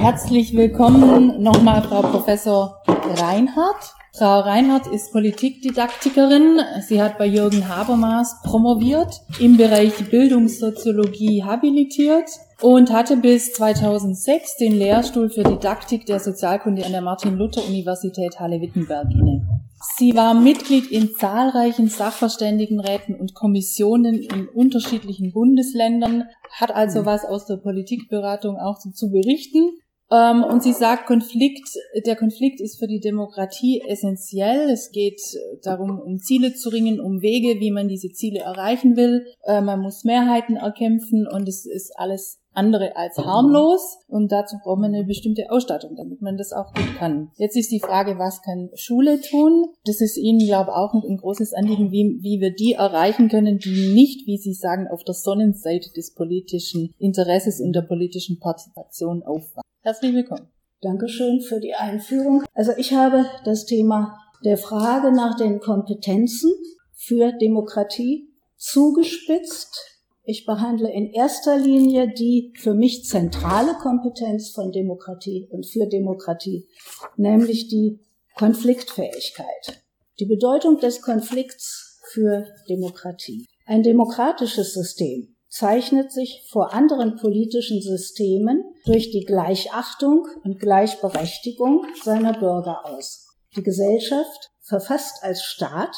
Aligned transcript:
Herzlich 0.00 0.56
willkommen 0.56 1.42
nochmal 1.42 1.82
Frau 1.82 2.02
Professor 2.02 2.80
Reinhardt. 2.86 3.94
Frau 4.16 4.38
Reinhardt 4.38 4.86
ist 4.86 5.10
Politikdidaktikerin. 5.10 6.60
Sie 6.86 7.02
hat 7.02 7.18
bei 7.18 7.26
Jürgen 7.26 7.68
Habermas 7.68 8.36
promoviert, 8.44 9.20
im 9.40 9.56
Bereich 9.56 9.92
Bildungssoziologie 10.08 11.42
habilitiert 11.42 12.30
und 12.62 12.92
hatte 12.92 13.16
bis 13.16 13.52
2006 13.54 14.58
den 14.58 14.78
Lehrstuhl 14.78 15.30
für 15.30 15.42
Didaktik 15.42 16.06
der 16.06 16.20
Sozialkunde 16.20 16.86
an 16.86 16.92
der 16.92 17.02
Martin-Luther-Universität 17.02 18.38
Halle-Wittenberg 18.38 19.10
inne. 19.10 19.48
Sie 19.96 20.14
war 20.14 20.32
Mitglied 20.32 20.92
in 20.92 21.10
zahlreichen 21.16 21.88
Sachverständigenräten 21.88 23.16
und 23.16 23.34
Kommissionen 23.34 24.22
in 24.22 24.48
unterschiedlichen 24.48 25.32
Bundesländern, 25.32 26.24
hat 26.52 26.72
also 26.74 27.04
was 27.04 27.24
aus 27.24 27.46
der 27.46 27.56
Politikberatung 27.56 28.56
auch 28.58 28.78
zu 28.78 29.10
berichten 29.10 29.70
und 30.10 30.62
sie 30.62 30.72
sagt, 30.72 31.06
Konflikt, 31.06 31.68
der 32.06 32.16
Konflikt 32.16 32.60
ist 32.60 32.78
für 32.78 32.86
die 32.86 33.00
Demokratie 33.00 33.82
essentiell. 33.86 34.70
Es 34.70 34.90
geht 34.90 35.20
darum, 35.62 36.00
um 36.00 36.18
Ziele 36.18 36.54
zu 36.54 36.70
ringen, 36.70 37.00
um 37.00 37.20
Wege, 37.20 37.60
wie 37.60 37.70
man 37.70 37.88
diese 37.88 38.08
Ziele 38.08 38.40
erreichen 38.40 38.96
will. 38.96 39.26
Äh, 39.44 39.60
man 39.60 39.80
muss 39.80 40.04
Mehrheiten 40.04 40.56
erkämpfen 40.56 41.26
und 41.26 41.48
es 41.48 41.66
ist 41.66 41.92
alles 41.96 42.40
andere 42.58 42.96
als 42.96 43.16
harmlos 43.16 43.98
und 44.08 44.32
dazu 44.32 44.56
braucht 44.62 44.80
man 44.80 44.92
eine 44.92 45.04
bestimmte 45.04 45.44
Ausstattung, 45.48 45.94
damit 45.96 46.20
man 46.20 46.36
das 46.36 46.52
auch 46.52 46.74
gut 46.74 46.96
kann. 46.98 47.30
Jetzt 47.36 47.56
ist 47.56 47.70
die 47.70 47.80
Frage, 47.80 48.18
was 48.18 48.42
kann 48.42 48.70
Schule 48.74 49.20
tun? 49.20 49.66
Das 49.84 50.00
ist 50.00 50.16
Ihnen, 50.16 50.40
glaube 50.40 50.70
ich, 50.70 50.76
auch 50.76 50.92
ein 50.92 51.16
großes 51.16 51.54
Anliegen, 51.54 51.92
wie, 51.92 52.18
wie 52.20 52.40
wir 52.40 52.52
die 52.52 52.72
erreichen 52.72 53.28
können, 53.28 53.58
die 53.58 53.94
nicht, 53.94 54.26
wie 54.26 54.38
Sie 54.38 54.54
sagen, 54.54 54.88
auf 54.88 55.04
der 55.04 55.14
Sonnenseite 55.14 55.90
des 55.92 56.14
politischen 56.14 56.92
Interesses 56.98 57.60
und 57.60 57.72
der 57.72 57.82
politischen 57.82 58.40
Partizipation 58.40 59.22
aufwachen. 59.22 59.62
Herzlich 59.82 60.12
willkommen. 60.12 60.48
Dankeschön 60.80 61.40
für 61.40 61.60
die 61.60 61.74
Einführung. 61.74 62.42
Also 62.54 62.72
ich 62.76 62.92
habe 62.92 63.26
das 63.44 63.66
Thema 63.66 64.18
der 64.44 64.56
Frage 64.56 65.12
nach 65.12 65.36
den 65.36 65.60
Kompetenzen 65.60 66.50
für 66.94 67.32
Demokratie 67.32 68.28
zugespitzt. 68.56 69.97
Ich 70.30 70.44
behandle 70.44 70.92
in 70.92 71.10
erster 71.10 71.56
Linie 71.56 72.12
die 72.12 72.52
für 72.54 72.74
mich 72.74 73.06
zentrale 73.06 73.72
Kompetenz 73.72 74.50
von 74.50 74.72
Demokratie 74.72 75.48
und 75.50 75.64
für 75.64 75.86
Demokratie, 75.86 76.68
nämlich 77.16 77.68
die 77.68 78.00
Konfliktfähigkeit. 78.36 79.82
Die 80.20 80.26
Bedeutung 80.26 80.80
des 80.80 81.00
Konflikts 81.00 81.98
für 82.12 82.44
Demokratie. 82.68 83.46
Ein 83.64 83.82
demokratisches 83.82 84.74
System 84.74 85.34
zeichnet 85.48 86.12
sich 86.12 86.46
vor 86.50 86.74
anderen 86.74 87.16
politischen 87.16 87.80
Systemen 87.80 88.62
durch 88.84 89.10
die 89.10 89.24
Gleichachtung 89.24 90.26
und 90.44 90.60
Gleichberechtigung 90.60 91.86
seiner 92.04 92.38
Bürger 92.38 92.84
aus. 92.84 93.28
Die 93.56 93.62
Gesellschaft, 93.62 94.50
verfasst 94.60 95.22
als 95.22 95.42
Staat, 95.42 95.96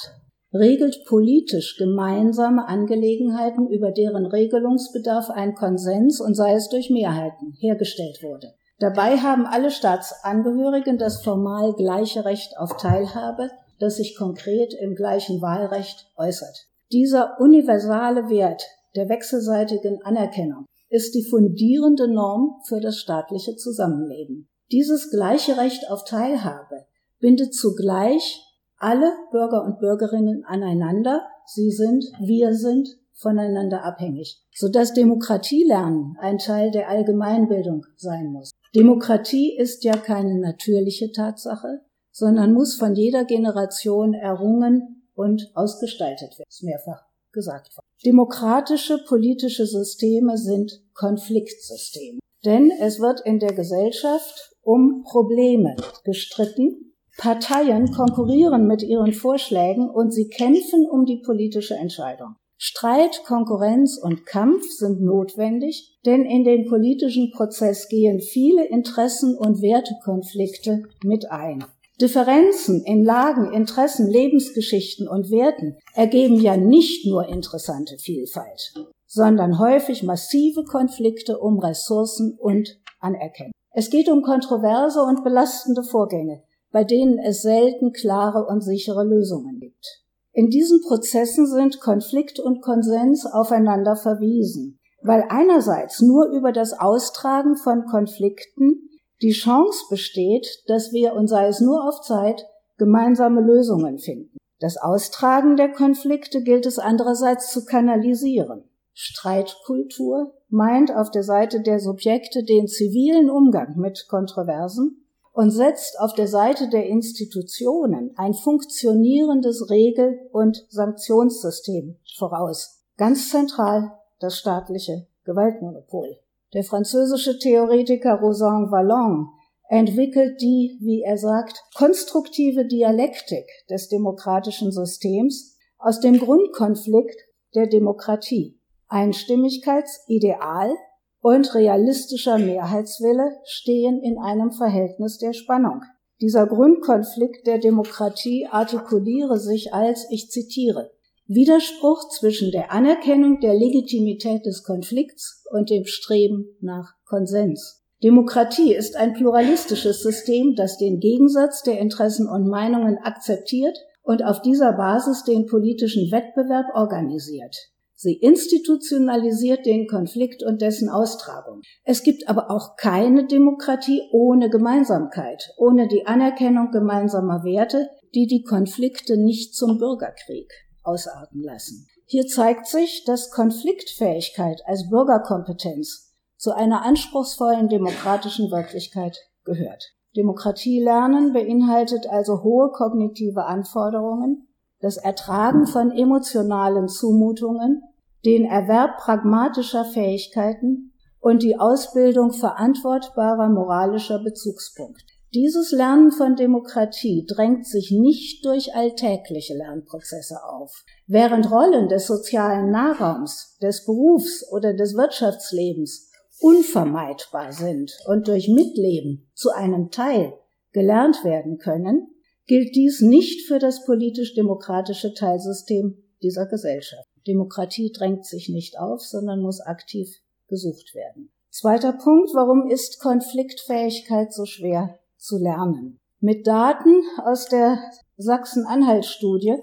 regelt 0.53 1.05
politisch 1.05 1.77
gemeinsame 1.77 2.67
Angelegenheiten, 2.67 3.69
über 3.69 3.93
deren 3.93 4.27
Regelungsbedarf 4.27 5.31
ein 5.31 5.55
Konsens 5.55 6.21
und 6.21 6.35
sei 6.35 6.55
es 6.55 6.69
durch 6.69 6.91
Mehrheiten 6.91 7.55
hergestellt 7.59 8.23
wurde. 8.23 8.55
Dabei 8.79 9.19
haben 9.19 9.47
alle 9.47 9.71
Staatsangehörigen 9.71 10.99
das 10.99 11.23
formal 11.23 11.75
gleiche 11.75 12.25
Recht 12.25 12.57
auf 12.59 12.77
Teilhabe, 12.79 13.51
das 13.79 13.97
sich 13.97 14.17
konkret 14.17 14.75
im 14.75 14.95
gleichen 14.95 15.41
Wahlrecht 15.43 16.11
äußert. 16.17 16.67
Dieser 16.91 17.41
universale 17.41 18.31
Wert 18.31 18.65
der 18.97 19.09
wechselseitigen 19.09 20.03
Anerkennung 20.03 20.65
ist 20.89 21.15
die 21.15 21.23
fundierende 21.23 22.09
Norm 22.09 22.61
für 22.67 22.81
das 22.81 22.97
staatliche 22.97 23.55
Zusammenleben. 23.55 24.49
Dieses 24.73 25.11
gleiche 25.11 25.57
Recht 25.57 25.89
auf 25.89 26.05
Teilhabe 26.05 26.87
bindet 27.21 27.55
zugleich 27.55 28.43
alle 28.81 29.13
Bürger 29.31 29.65
und 29.65 29.79
Bürgerinnen 29.79 30.45
aneinander. 30.45 31.23
Sie 31.47 31.71
sind, 31.71 32.05
wir 32.19 32.55
sind 32.55 32.89
voneinander 33.13 33.85
abhängig, 33.85 34.43
sodass 34.53 34.95
Demokratielernen 34.95 36.17
ein 36.19 36.39
Teil 36.39 36.71
der 36.71 36.89
Allgemeinbildung 36.89 37.85
sein 37.97 38.33
muss. 38.33 38.51
Demokratie 38.75 39.57
ist 39.57 39.85
ja 39.85 39.97
keine 39.97 40.41
natürliche 40.41 41.13
Tatsache, 41.13 41.83
sondern 42.11 42.53
muss 42.53 42.75
von 42.75 42.95
jeder 42.95 43.25
Generation 43.25 44.15
errungen 44.15 45.05
und 45.15 45.51
ausgestaltet 45.55 46.39
werden. 46.39 46.49
Ist 46.49 46.63
mehrfach 46.63 47.05
gesagt 47.33 47.77
worden. 47.77 47.87
Demokratische 48.05 48.99
politische 49.07 49.67
Systeme 49.67 50.39
sind 50.39 50.83
Konfliktsysteme. 50.95 52.19
Denn 52.45 52.71
es 52.81 53.01
wird 53.01 53.21
in 53.21 53.39
der 53.39 53.53
Gesellschaft 53.53 54.57
um 54.63 55.05
Probleme 55.05 55.77
gestritten. 56.05 56.90
Parteien 57.21 57.93
konkurrieren 57.93 58.67
mit 58.67 58.83
ihren 58.83 59.13
Vorschlägen 59.13 59.91
und 59.91 60.11
sie 60.11 60.29
kämpfen 60.29 60.87
um 60.91 61.05
die 61.05 61.19
politische 61.19 61.75
Entscheidung. 61.75 62.37
Streit, 62.57 63.25
Konkurrenz 63.27 63.99
und 64.03 64.25
Kampf 64.25 64.65
sind 64.71 65.03
notwendig, 65.03 65.99
denn 66.07 66.25
in 66.25 66.45
den 66.45 66.67
politischen 66.67 67.31
Prozess 67.31 67.89
gehen 67.89 68.21
viele 68.21 68.67
Interessen 68.67 69.37
und 69.37 69.61
Wertekonflikte 69.61 70.85
mit 71.05 71.31
ein. 71.31 71.63
Differenzen 72.01 72.83
in 72.85 73.05
Lagen, 73.05 73.53
Interessen, 73.53 74.11
Lebensgeschichten 74.11 75.07
und 75.07 75.31
Werten 75.31 75.77
ergeben 75.93 76.41
ja 76.41 76.57
nicht 76.57 77.07
nur 77.07 77.29
interessante 77.29 77.99
Vielfalt, 77.99 78.73
sondern 79.07 79.59
häufig 79.59 80.03
massive 80.03 80.65
Konflikte 80.65 81.39
um 81.39 81.59
Ressourcen 81.59 82.39
und 82.39 82.81
Anerkennung. 82.99 83.53
Es 83.73 83.91
geht 83.91 84.09
um 84.09 84.23
kontroverse 84.23 85.03
und 85.03 85.23
belastende 85.23 85.83
Vorgänge, 85.83 86.43
bei 86.73 86.85
denen 86.85 87.19
es 87.19 87.43
selten 87.43 87.93
klare 87.93 88.47
und 88.47 88.63
sichere 88.63 89.05
Lösungen 89.05 89.59
gibt. 89.61 90.03
In 90.33 90.49
diesen 90.49 90.81
Prozessen 90.81 91.47
sind 91.47 91.81
Konflikt 91.81 92.39
und 92.39 92.63
Konsens 92.63 93.27
aufeinander 93.27 93.97
verwiesen, 93.97 94.79
weil 95.03 95.25
einerseits 95.29 96.01
nur 96.01 96.27
über 96.27 96.53
das 96.53 96.73
Austragen 96.79 97.57
von 97.57 97.85
Konflikten 97.87 98.89
die 99.23 99.33
Chance 99.33 99.85
besteht, 99.91 100.47
dass 100.67 100.93
wir, 100.93 101.15
und 101.15 101.27
sei 101.27 101.49
es 101.49 101.61
nur 101.61 101.87
auf 101.87 102.01
Zeit, 102.03 102.47
gemeinsame 102.79 103.41
Lösungen 103.41 103.99
finden. 103.99 104.39
Das 104.61 104.77
Austragen 104.77 105.57
der 105.57 105.73
Konflikte 105.73 106.43
gilt 106.43 106.67
es 106.67 106.79
andererseits 106.79 107.53
zu 107.53 107.65
kanalisieren. 107.65 108.65
Streitkultur 108.93 110.35
meint 110.49 110.95
auf 110.95 111.11
der 111.11 111.23
Seite 111.23 111.63
der 111.63 111.81
Subjekte 111.81 112.45
den 112.45 112.67
zivilen 112.67 113.31
Umgang 113.31 113.77
mit 113.77 114.07
Kontroversen 114.09 115.00
und 115.33 115.51
setzt 115.51 115.99
auf 116.01 116.15
der 116.15 116.27
Seite 116.27 116.69
der 116.69 116.87
Institutionen 116.87 118.13
ein 118.17 118.35
funktionierendes 118.35 119.71
Regel- 119.71 120.19
und 120.33 120.67
Sanktionssystem 120.69 121.97
voraus. 122.19 122.83
Ganz 122.97 123.31
zentral 123.31 123.93
das 124.19 124.37
staatliche 124.37 125.07
Gewaltmonopol. 125.25 126.19
Der 126.53 126.65
französische 126.65 127.39
Theoretiker 127.39 128.21
Rosan 128.21 128.71
Vallon 128.71 129.29
entwickelt 129.69 130.41
die, 130.41 130.79
wie 130.81 131.03
er 131.03 131.17
sagt, 131.17 131.63
konstruktive 131.75 132.67
Dialektik 132.67 133.47
des 133.71 133.89
demokratischen 133.89 134.73
Systems 134.73 135.57
aus 135.79 136.01
dem 136.01 136.19
Grundkonflikt 136.19 137.21
der 137.55 137.69
Demokratie. 137.69 138.59
Einstimmigkeitsideal 138.89 140.75
und 141.21 141.55
realistischer 141.55 142.39
Mehrheitswille 142.39 143.37
stehen 143.45 144.01
in 144.03 144.19
einem 144.19 144.53
Verhältnis 144.53 145.19
der 145.19 145.33
Spannung. 145.33 145.83
Dieser 146.21 146.47
Grundkonflikt 146.47 147.47
der 147.47 147.59
Demokratie 147.59 148.47
artikuliere 148.51 149.39
sich 149.39 149.73
als, 149.73 150.07
ich 150.11 150.31
zitiere, 150.31 150.91
Widerspruch 151.27 152.09
zwischen 152.09 152.51
der 152.51 152.73
Anerkennung 152.73 153.41
der 153.41 153.55
Legitimität 153.55 154.45
des 154.45 154.65
Konflikts 154.65 155.45
und 155.53 155.71
dem 155.71 155.87
Streben 155.87 156.57
nach 156.61 156.95
Konsens. 157.05 157.85
Demokratie 158.03 158.75
ist 158.75 158.97
ein 158.97 159.13
pluralistisches 159.13 160.03
System, 160.03 160.55
das 160.57 160.79
den 160.79 160.99
Gegensatz 161.01 161.63
der 161.63 161.79
Interessen 161.79 162.27
und 162.27 162.49
Meinungen 162.49 162.99
akzeptiert 162.99 163.79
und 164.03 164.25
auf 164.25 164.43
dieser 164.43 164.73
Basis 164.73 165.23
den 165.25 165.47
politischen 165.47 166.11
Wettbewerb 166.11 166.67
organisiert. 166.75 167.55
Sie 168.03 168.15
institutionalisiert 168.15 169.67
den 169.67 169.87
Konflikt 169.87 170.43
und 170.43 170.63
dessen 170.63 170.89
Austragung. 170.89 171.61
Es 171.85 172.03
gibt 172.03 172.31
aber 172.31 172.51
auch 172.51 172.77
keine 172.77 173.27
Demokratie 173.27 174.01
ohne 174.11 174.49
Gemeinsamkeit, 174.49 175.53
ohne 175.59 175.87
die 175.87 176.07
Anerkennung 176.07 176.71
gemeinsamer 176.71 177.45
Werte, 177.45 177.91
die 178.15 178.27
die 178.27 178.43
Konflikte 178.43 179.19
nicht 179.19 179.55
zum 179.55 179.77
Bürgerkrieg 179.77 180.51
ausarten 180.83 181.43
lassen. 181.43 181.89
Hier 182.07 182.27
zeigt 182.27 182.69
sich, 182.69 183.05
dass 183.05 183.31
Konfliktfähigkeit 183.31 184.63
als 184.65 184.89
Bürgerkompetenz 184.89 186.15
zu 186.39 186.53
einer 186.53 186.87
anspruchsvollen 186.87 187.69
demokratischen 187.69 188.51
Wirklichkeit 188.51 189.19
gehört. 189.45 189.93
Demokratielernen 190.17 191.35
beinhaltet 191.35 192.09
also 192.09 192.43
hohe 192.43 192.71
kognitive 192.71 193.45
Anforderungen, 193.45 194.47
das 194.81 194.97
Ertragen 194.97 195.67
von 195.67 195.91
emotionalen 195.91 196.89
Zumutungen, 196.89 197.83
den 198.25 198.45
Erwerb 198.45 198.99
pragmatischer 198.99 199.85
Fähigkeiten 199.85 200.93
und 201.21 201.43
die 201.43 201.59
Ausbildung 201.59 202.33
verantwortbarer 202.33 203.49
moralischer 203.49 204.19
Bezugspunkte. 204.23 205.05
Dieses 205.33 205.71
Lernen 205.71 206.11
von 206.11 206.35
Demokratie 206.35 207.25
drängt 207.25 207.65
sich 207.65 207.93
nicht 207.93 208.45
durch 208.45 208.75
alltägliche 208.75 209.55
Lernprozesse 209.55 210.43
auf. 210.43 210.83
Während 211.07 211.51
Rollen 211.51 211.89
des 211.89 212.09
sozialen 212.09 212.73
Nahraums, 212.73 213.57
des 213.63 213.85
Berufs 213.85 214.45
oder 214.51 214.75
des 214.75 214.97
Wirtschaftslebens 214.97 216.11
unvermeidbar 216.41 217.53
sind 217.53 217.97
und 218.07 218.27
durch 218.27 218.49
Mitleben 218.49 219.31
zu 219.35 219.51
einem 219.51 219.91
Teil 219.91 220.33
gelernt 220.73 221.23
werden 221.23 221.59
können, 221.59 222.09
gilt 222.47 222.75
dies 222.75 223.01
nicht 223.01 223.47
für 223.47 223.61
das 223.61 223.85
politisch-demokratische 223.85 225.15
Teilsystem 225.15 226.03
dieser 226.23 226.47
Gesellschaft. 226.47 227.10
Demokratie 227.27 227.93
drängt 227.93 228.27
sich 228.27 228.49
nicht 228.49 228.79
auf, 228.79 229.03
sondern 229.03 229.41
muss 229.41 229.61
aktiv 229.61 230.09
gesucht 230.49 230.95
werden. 230.95 231.31
Zweiter 231.51 231.93
Punkt, 231.93 232.31
warum 232.35 232.69
ist 232.69 233.01
Konfliktfähigkeit 233.01 234.33
so 234.33 234.45
schwer 234.45 234.99
zu 235.17 235.39
lernen. 235.39 235.99
Mit 236.21 236.47
Daten 236.47 237.03
aus 237.25 237.47
der 237.47 237.79
Sachsen-Anhalt-Studie, 238.17 239.57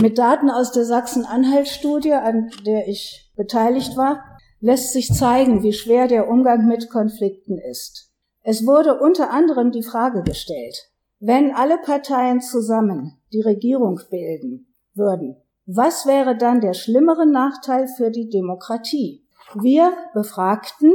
mit 0.00 0.18
Daten 0.18 0.50
aus 0.50 0.72
der 0.72 0.84
Sachsen-Anhalt-Studie, 0.84 2.12
an 2.12 2.50
der 2.64 2.86
ich 2.86 3.32
beteiligt 3.34 3.96
war, 3.96 4.22
lässt 4.60 4.92
sich 4.92 5.12
zeigen, 5.12 5.62
wie 5.62 5.72
schwer 5.72 6.06
der 6.06 6.28
Umgang 6.28 6.66
mit 6.66 6.90
Konflikten 6.90 7.58
ist. 7.58 8.12
Es 8.42 8.66
wurde 8.66 9.00
unter 9.00 9.30
anderem 9.30 9.72
die 9.72 9.82
Frage 9.82 10.22
gestellt, 10.22 10.90
wenn 11.18 11.52
alle 11.54 11.78
Parteien 11.78 12.40
zusammen 12.40 13.18
die 13.32 13.40
Regierung 13.40 14.00
bilden 14.10 14.72
würden, 14.94 15.36
was 15.66 16.06
wäre 16.06 16.36
dann 16.36 16.60
der 16.60 16.74
schlimmere 16.74 17.26
Nachteil 17.26 17.88
für 17.88 18.10
die 18.10 18.28
Demokratie? 18.28 19.26
Wir 19.54 19.92
befragten 20.14 20.92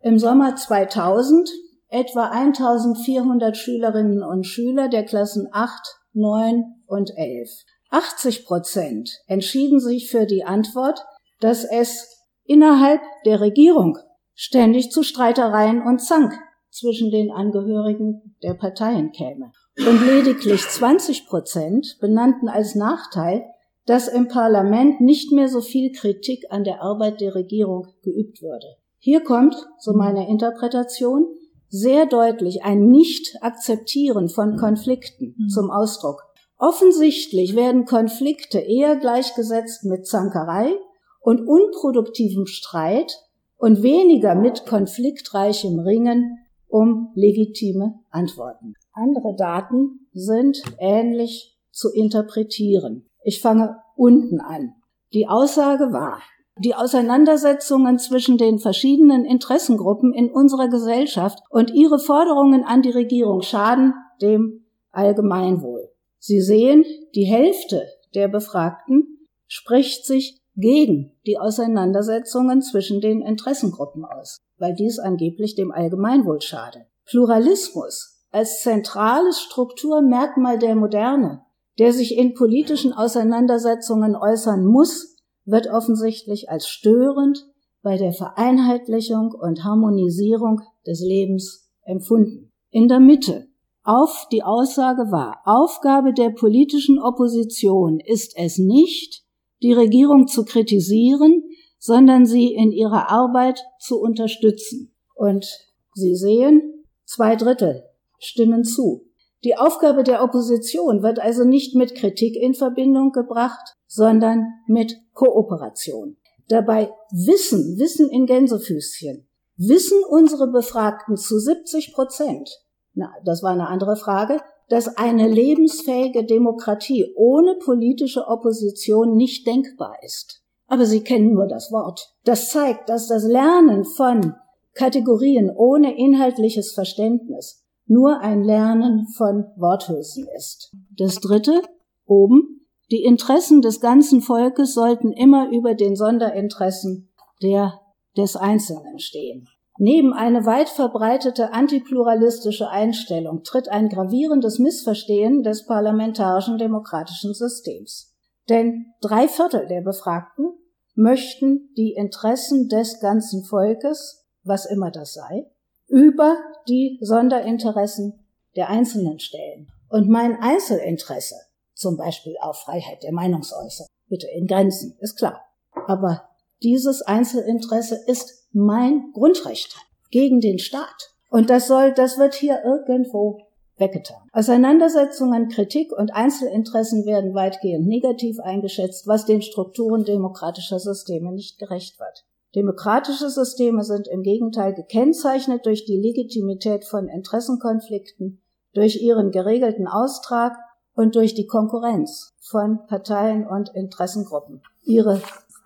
im 0.00 0.18
Sommer 0.18 0.56
2000 0.56 1.48
etwa 1.88 2.28
1400 2.28 3.56
Schülerinnen 3.56 4.22
und 4.22 4.44
Schüler 4.44 4.88
der 4.88 5.04
Klassen 5.04 5.48
8, 5.52 5.70
9 6.14 6.64
und 6.86 7.12
11. 7.16 7.50
80 7.90 8.46
Prozent 8.46 9.10
entschieden 9.26 9.78
sich 9.78 10.10
für 10.10 10.26
die 10.26 10.44
Antwort, 10.44 11.04
dass 11.40 11.64
es 11.64 12.08
innerhalb 12.44 13.00
der 13.24 13.40
Regierung 13.40 13.98
ständig 14.34 14.90
zu 14.90 15.02
Streitereien 15.02 15.82
und 15.82 16.00
Zank 16.00 16.32
zwischen 16.70 17.10
den 17.10 17.30
Angehörigen 17.30 18.36
der 18.42 18.54
Parteien 18.54 19.12
käme. 19.12 19.52
Und 19.78 20.04
lediglich 20.04 20.62
20 20.62 21.26
Prozent 21.26 21.98
benannten 22.00 22.48
als 22.48 22.74
Nachteil, 22.74 23.44
dass 23.86 24.08
im 24.08 24.28
Parlament 24.28 25.00
nicht 25.00 25.32
mehr 25.32 25.48
so 25.48 25.60
viel 25.60 25.92
Kritik 25.92 26.44
an 26.50 26.64
der 26.64 26.82
Arbeit 26.82 27.20
der 27.20 27.34
Regierung 27.34 27.88
geübt 28.02 28.40
würde. 28.42 28.76
Hier 28.98 29.22
kommt, 29.22 29.54
so 29.78 29.92
meine 29.92 30.28
Interpretation, 30.28 31.26
sehr 31.68 32.06
deutlich 32.06 32.62
ein 32.64 32.86
Nicht-Akzeptieren 32.88 34.28
von 34.28 34.56
Konflikten 34.56 35.34
mhm. 35.36 35.48
zum 35.48 35.70
Ausdruck. 35.70 36.22
Offensichtlich 36.56 37.56
werden 37.56 37.84
Konflikte 37.84 38.60
eher 38.60 38.96
gleichgesetzt 38.96 39.84
mit 39.84 40.06
Zankerei 40.06 40.72
und 41.20 41.46
unproduktivem 41.46 42.46
Streit 42.46 43.18
und 43.56 43.82
weniger 43.82 44.34
mit 44.34 44.66
konfliktreichem 44.66 45.80
Ringen 45.80 46.38
um 46.68 47.12
legitime 47.14 48.00
Antworten. 48.10 48.74
Andere 48.92 49.34
Daten 49.36 50.08
sind 50.12 50.62
ähnlich 50.78 51.56
zu 51.70 51.90
interpretieren. 51.92 53.06
Ich 53.24 53.40
fange 53.40 53.76
unten 53.96 54.40
an. 54.40 54.74
Die 55.12 55.26
Aussage 55.26 55.92
war, 55.92 56.20
die 56.58 56.74
Auseinandersetzungen 56.74 57.98
zwischen 57.98 58.38
den 58.38 58.58
verschiedenen 58.58 59.24
Interessengruppen 59.24 60.12
in 60.12 60.30
unserer 60.30 60.68
Gesellschaft 60.68 61.40
und 61.50 61.72
ihre 61.72 61.98
Forderungen 61.98 62.62
an 62.62 62.82
die 62.82 62.90
Regierung 62.90 63.42
schaden 63.42 63.94
dem 64.22 64.64
Allgemeinwohl. 64.92 65.90
Sie 66.18 66.40
sehen, 66.40 66.84
die 67.14 67.24
Hälfte 67.24 67.88
der 68.14 68.28
Befragten 68.28 69.28
spricht 69.48 70.06
sich 70.06 70.40
gegen 70.56 71.12
die 71.26 71.38
Auseinandersetzungen 71.38 72.62
zwischen 72.62 73.00
den 73.00 73.22
Interessengruppen 73.22 74.04
aus, 74.04 74.38
weil 74.58 74.74
dies 74.74 74.98
angeblich 74.98 75.56
dem 75.56 75.72
Allgemeinwohl 75.72 76.40
schade. 76.40 76.86
Pluralismus 77.06 78.24
als 78.30 78.62
zentrales 78.62 79.40
Strukturmerkmal 79.40 80.58
der 80.58 80.76
Moderne, 80.76 81.43
der 81.78 81.92
sich 81.92 82.16
in 82.16 82.34
politischen 82.34 82.92
Auseinandersetzungen 82.92 84.16
äußern 84.16 84.64
muss, 84.64 85.16
wird 85.44 85.68
offensichtlich 85.68 86.48
als 86.48 86.68
störend 86.68 87.46
bei 87.82 87.96
der 87.96 88.12
Vereinheitlichung 88.12 89.32
und 89.32 89.64
Harmonisierung 89.64 90.60
des 90.86 91.00
Lebens 91.00 91.70
empfunden. 91.82 92.52
In 92.70 92.88
der 92.88 93.00
Mitte 93.00 93.48
auf 93.82 94.26
die 94.32 94.42
Aussage 94.42 95.10
war, 95.10 95.42
Aufgabe 95.44 96.14
der 96.14 96.30
politischen 96.30 96.98
Opposition 96.98 98.00
ist 98.00 98.34
es 98.36 98.56
nicht, 98.56 99.22
die 99.62 99.72
Regierung 99.72 100.26
zu 100.26 100.44
kritisieren, 100.44 101.44
sondern 101.78 102.24
sie 102.24 102.54
in 102.54 102.72
ihrer 102.72 103.10
Arbeit 103.10 103.62
zu 103.78 104.00
unterstützen. 104.00 104.94
Und 105.14 105.46
Sie 105.94 106.16
sehen, 106.16 106.84
zwei 107.04 107.36
Drittel 107.36 107.84
stimmen 108.18 108.64
zu. 108.64 109.06
Die 109.44 109.56
Aufgabe 109.56 110.04
der 110.04 110.22
Opposition 110.22 111.02
wird 111.02 111.20
also 111.20 111.44
nicht 111.44 111.74
mit 111.74 111.94
Kritik 111.94 112.34
in 112.34 112.54
Verbindung 112.54 113.12
gebracht, 113.12 113.74
sondern 113.86 114.46
mit 114.66 114.96
Kooperation. 115.12 116.16
Dabei 116.48 116.90
wissen, 117.12 117.78
wissen 117.78 118.08
in 118.08 118.24
Gänsefüßchen, 118.24 119.28
wissen 119.56 119.98
unsere 120.08 120.50
Befragten 120.50 121.16
zu 121.16 121.38
70 121.38 121.92
Prozent, 121.92 122.50
na, 122.94 123.12
das 123.24 123.42
war 123.42 123.52
eine 123.52 123.68
andere 123.68 123.96
Frage, 123.96 124.40
dass 124.68 124.96
eine 124.96 125.28
lebensfähige 125.28 126.24
Demokratie 126.24 127.12
ohne 127.16 127.56
politische 127.56 128.26
Opposition 128.26 129.14
nicht 129.14 129.46
denkbar 129.46 129.96
ist. 130.02 130.42
Aber 130.68 130.86
sie 130.86 131.02
kennen 131.02 131.34
nur 131.34 131.46
das 131.46 131.70
Wort. 131.70 132.14
Das 132.24 132.48
zeigt, 132.48 132.88
dass 132.88 133.08
das 133.08 133.24
Lernen 133.24 133.84
von 133.84 134.34
Kategorien 134.72 135.50
ohne 135.54 135.98
inhaltliches 135.98 136.72
Verständnis 136.72 137.63
nur 137.86 138.20
ein 138.20 138.42
Lernen 138.42 139.06
von 139.16 139.44
Worthülsen 139.56 140.26
ist. 140.36 140.72
Das 140.96 141.16
dritte, 141.16 141.62
oben, 142.06 142.66
die 142.90 143.02
Interessen 143.02 143.62
des 143.62 143.80
ganzen 143.80 144.20
Volkes 144.20 144.74
sollten 144.74 145.12
immer 145.12 145.50
über 145.50 145.74
den 145.74 145.96
Sonderinteressen 145.96 147.12
der, 147.42 147.80
des 148.16 148.36
Einzelnen 148.36 148.98
stehen. 148.98 149.48
Neben 149.78 150.12
eine 150.12 150.46
weit 150.46 150.68
verbreitete 150.68 151.52
antipluralistische 151.52 152.68
Einstellung 152.68 153.42
tritt 153.42 153.68
ein 153.68 153.88
gravierendes 153.88 154.60
Missverstehen 154.60 155.42
des 155.42 155.66
parlamentarischen 155.66 156.58
demokratischen 156.58 157.34
Systems. 157.34 158.14
Denn 158.48 158.92
drei 159.00 159.26
Viertel 159.26 159.66
der 159.66 159.80
Befragten 159.80 160.52
möchten 160.94 161.72
die 161.76 161.94
Interessen 161.94 162.68
des 162.68 163.00
ganzen 163.00 163.44
Volkes, 163.44 164.28
was 164.44 164.64
immer 164.66 164.92
das 164.92 165.14
sei, 165.14 165.50
über 165.94 166.36
die 166.66 166.98
Sonderinteressen 167.00 168.18
der 168.56 168.68
Einzelnen 168.68 169.20
stellen. 169.20 169.68
Und 169.88 170.08
mein 170.08 170.36
Einzelinteresse, 170.40 171.36
zum 171.72 171.96
Beispiel 171.96 172.34
auf 172.40 172.58
Freiheit 172.58 173.04
der 173.04 173.12
Meinungsäußerung, 173.12 173.86
bitte 174.08 174.26
in 174.26 174.48
Grenzen, 174.48 174.96
ist 174.98 175.16
klar. 175.16 175.44
Aber 175.86 176.30
dieses 176.64 177.00
Einzelinteresse 177.02 178.00
ist 178.08 178.48
mein 178.50 179.12
Grundrecht 179.12 179.76
gegen 180.10 180.40
den 180.40 180.58
Staat. 180.58 181.14
Und 181.30 181.48
das 181.48 181.68
soll, 181.68 181.92
das 181.92 182.18
wird 182.18 182.34
hier 182.34 182.64
irgendwo 182.64 183.42
weggetan. 183.76 184.28
Auseinandersetzungen, 184.32 185.48
Kritik 185.48 185.92
und 185.92 186.12
Einzelinteressen 186.12 187.06
werden 187.06 187.34
weitgehend 187.34 187.86
negativ 187.86 188.40
eingeschätzt, 188.40 189.06
was 189.06 189.26
den 189.26 189.42
Strukturen 189.42 190.04
demokratischer 190.04 190.80
Systeme 190.80 191.30
nicht 191.30 191.60
gerecht 191.60 192.00
wird. 192.00 192.24
Demokratische 192.54 193.30
Systeme 193.30 193.82
sind 193.82 194.06
im 194.06 194.22
Gegenteil 194.22 194.74
gekennzeichnet 194.74 195.66
durch 195.66 195.84
die 195.84 195.96
Legitimität 195.96 196.84
von 196.84 197.08
Interessenkonflikten, 197.08 198.42
durch 198.74 199.02
ihren 199.02 199.32
geregelten 199.32 199.88
Austrag 199.88 200.56
und 200.94 201.16
durch 201.16 201.34
die 201.34 201.46
Konkurrenz 201.46 202.34
von 202.40 202.86
Parteien 202.86 203.46
und 203.46 203.70
Interessengruppen. 203.74 204.62
Ihre 204.82 205.20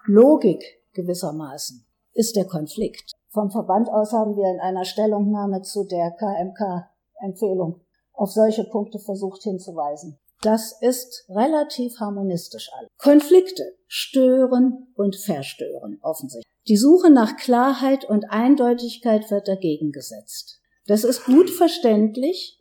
Logik 0.06 0.64
gewissermaßen 0.94 1.84
ist 2.14 2.36
der 2.36 2.46
Konflikt. 2.46 3.12
Vom 3.28 3.50
Verband 3.50 3.90
aus 3.90 4.12
haben 4.12 4.36
wir 4.36 4.50
in 4.50 4.60
einer 4.60 4.86
Stellungnahme 4.86 5.60
zu 5.60 5.84
der 5.84 6.12
KMK-Empfehlung 6.12 7.82
auf 8.14 8.32
solche 8.32 8.64
Punkte 8.64 8.98
versucht 8.98 9.42
hinzuweisen. 9.42 10.18
Das 10.40 10.80
ist 10.80 11.26
relativ 11.28 12.00
harmonistisch 12.00 12.70
alles. 12.76 12.90
Konflikte 12.96 13.76
stören 13.86 14.88
und 14.94 15.16
verstören 15.16 15.98
offensichtlich. 16.02 16.57
Die 16.68 16.76
Suche 16.76 17.10
nach 17.10 17.36
Klarheit 17.36 18.04
und 18.04 18.26
Eindeutigkeit 18.30 19.30
wird 19.30 19.48
dagegen 19.48 19.90
gesetzt. 19.90 20.60
Das 20.86 21.02
ist 21.02 21.24
gut 21.24 21.48
verständlich, 21.48 22.60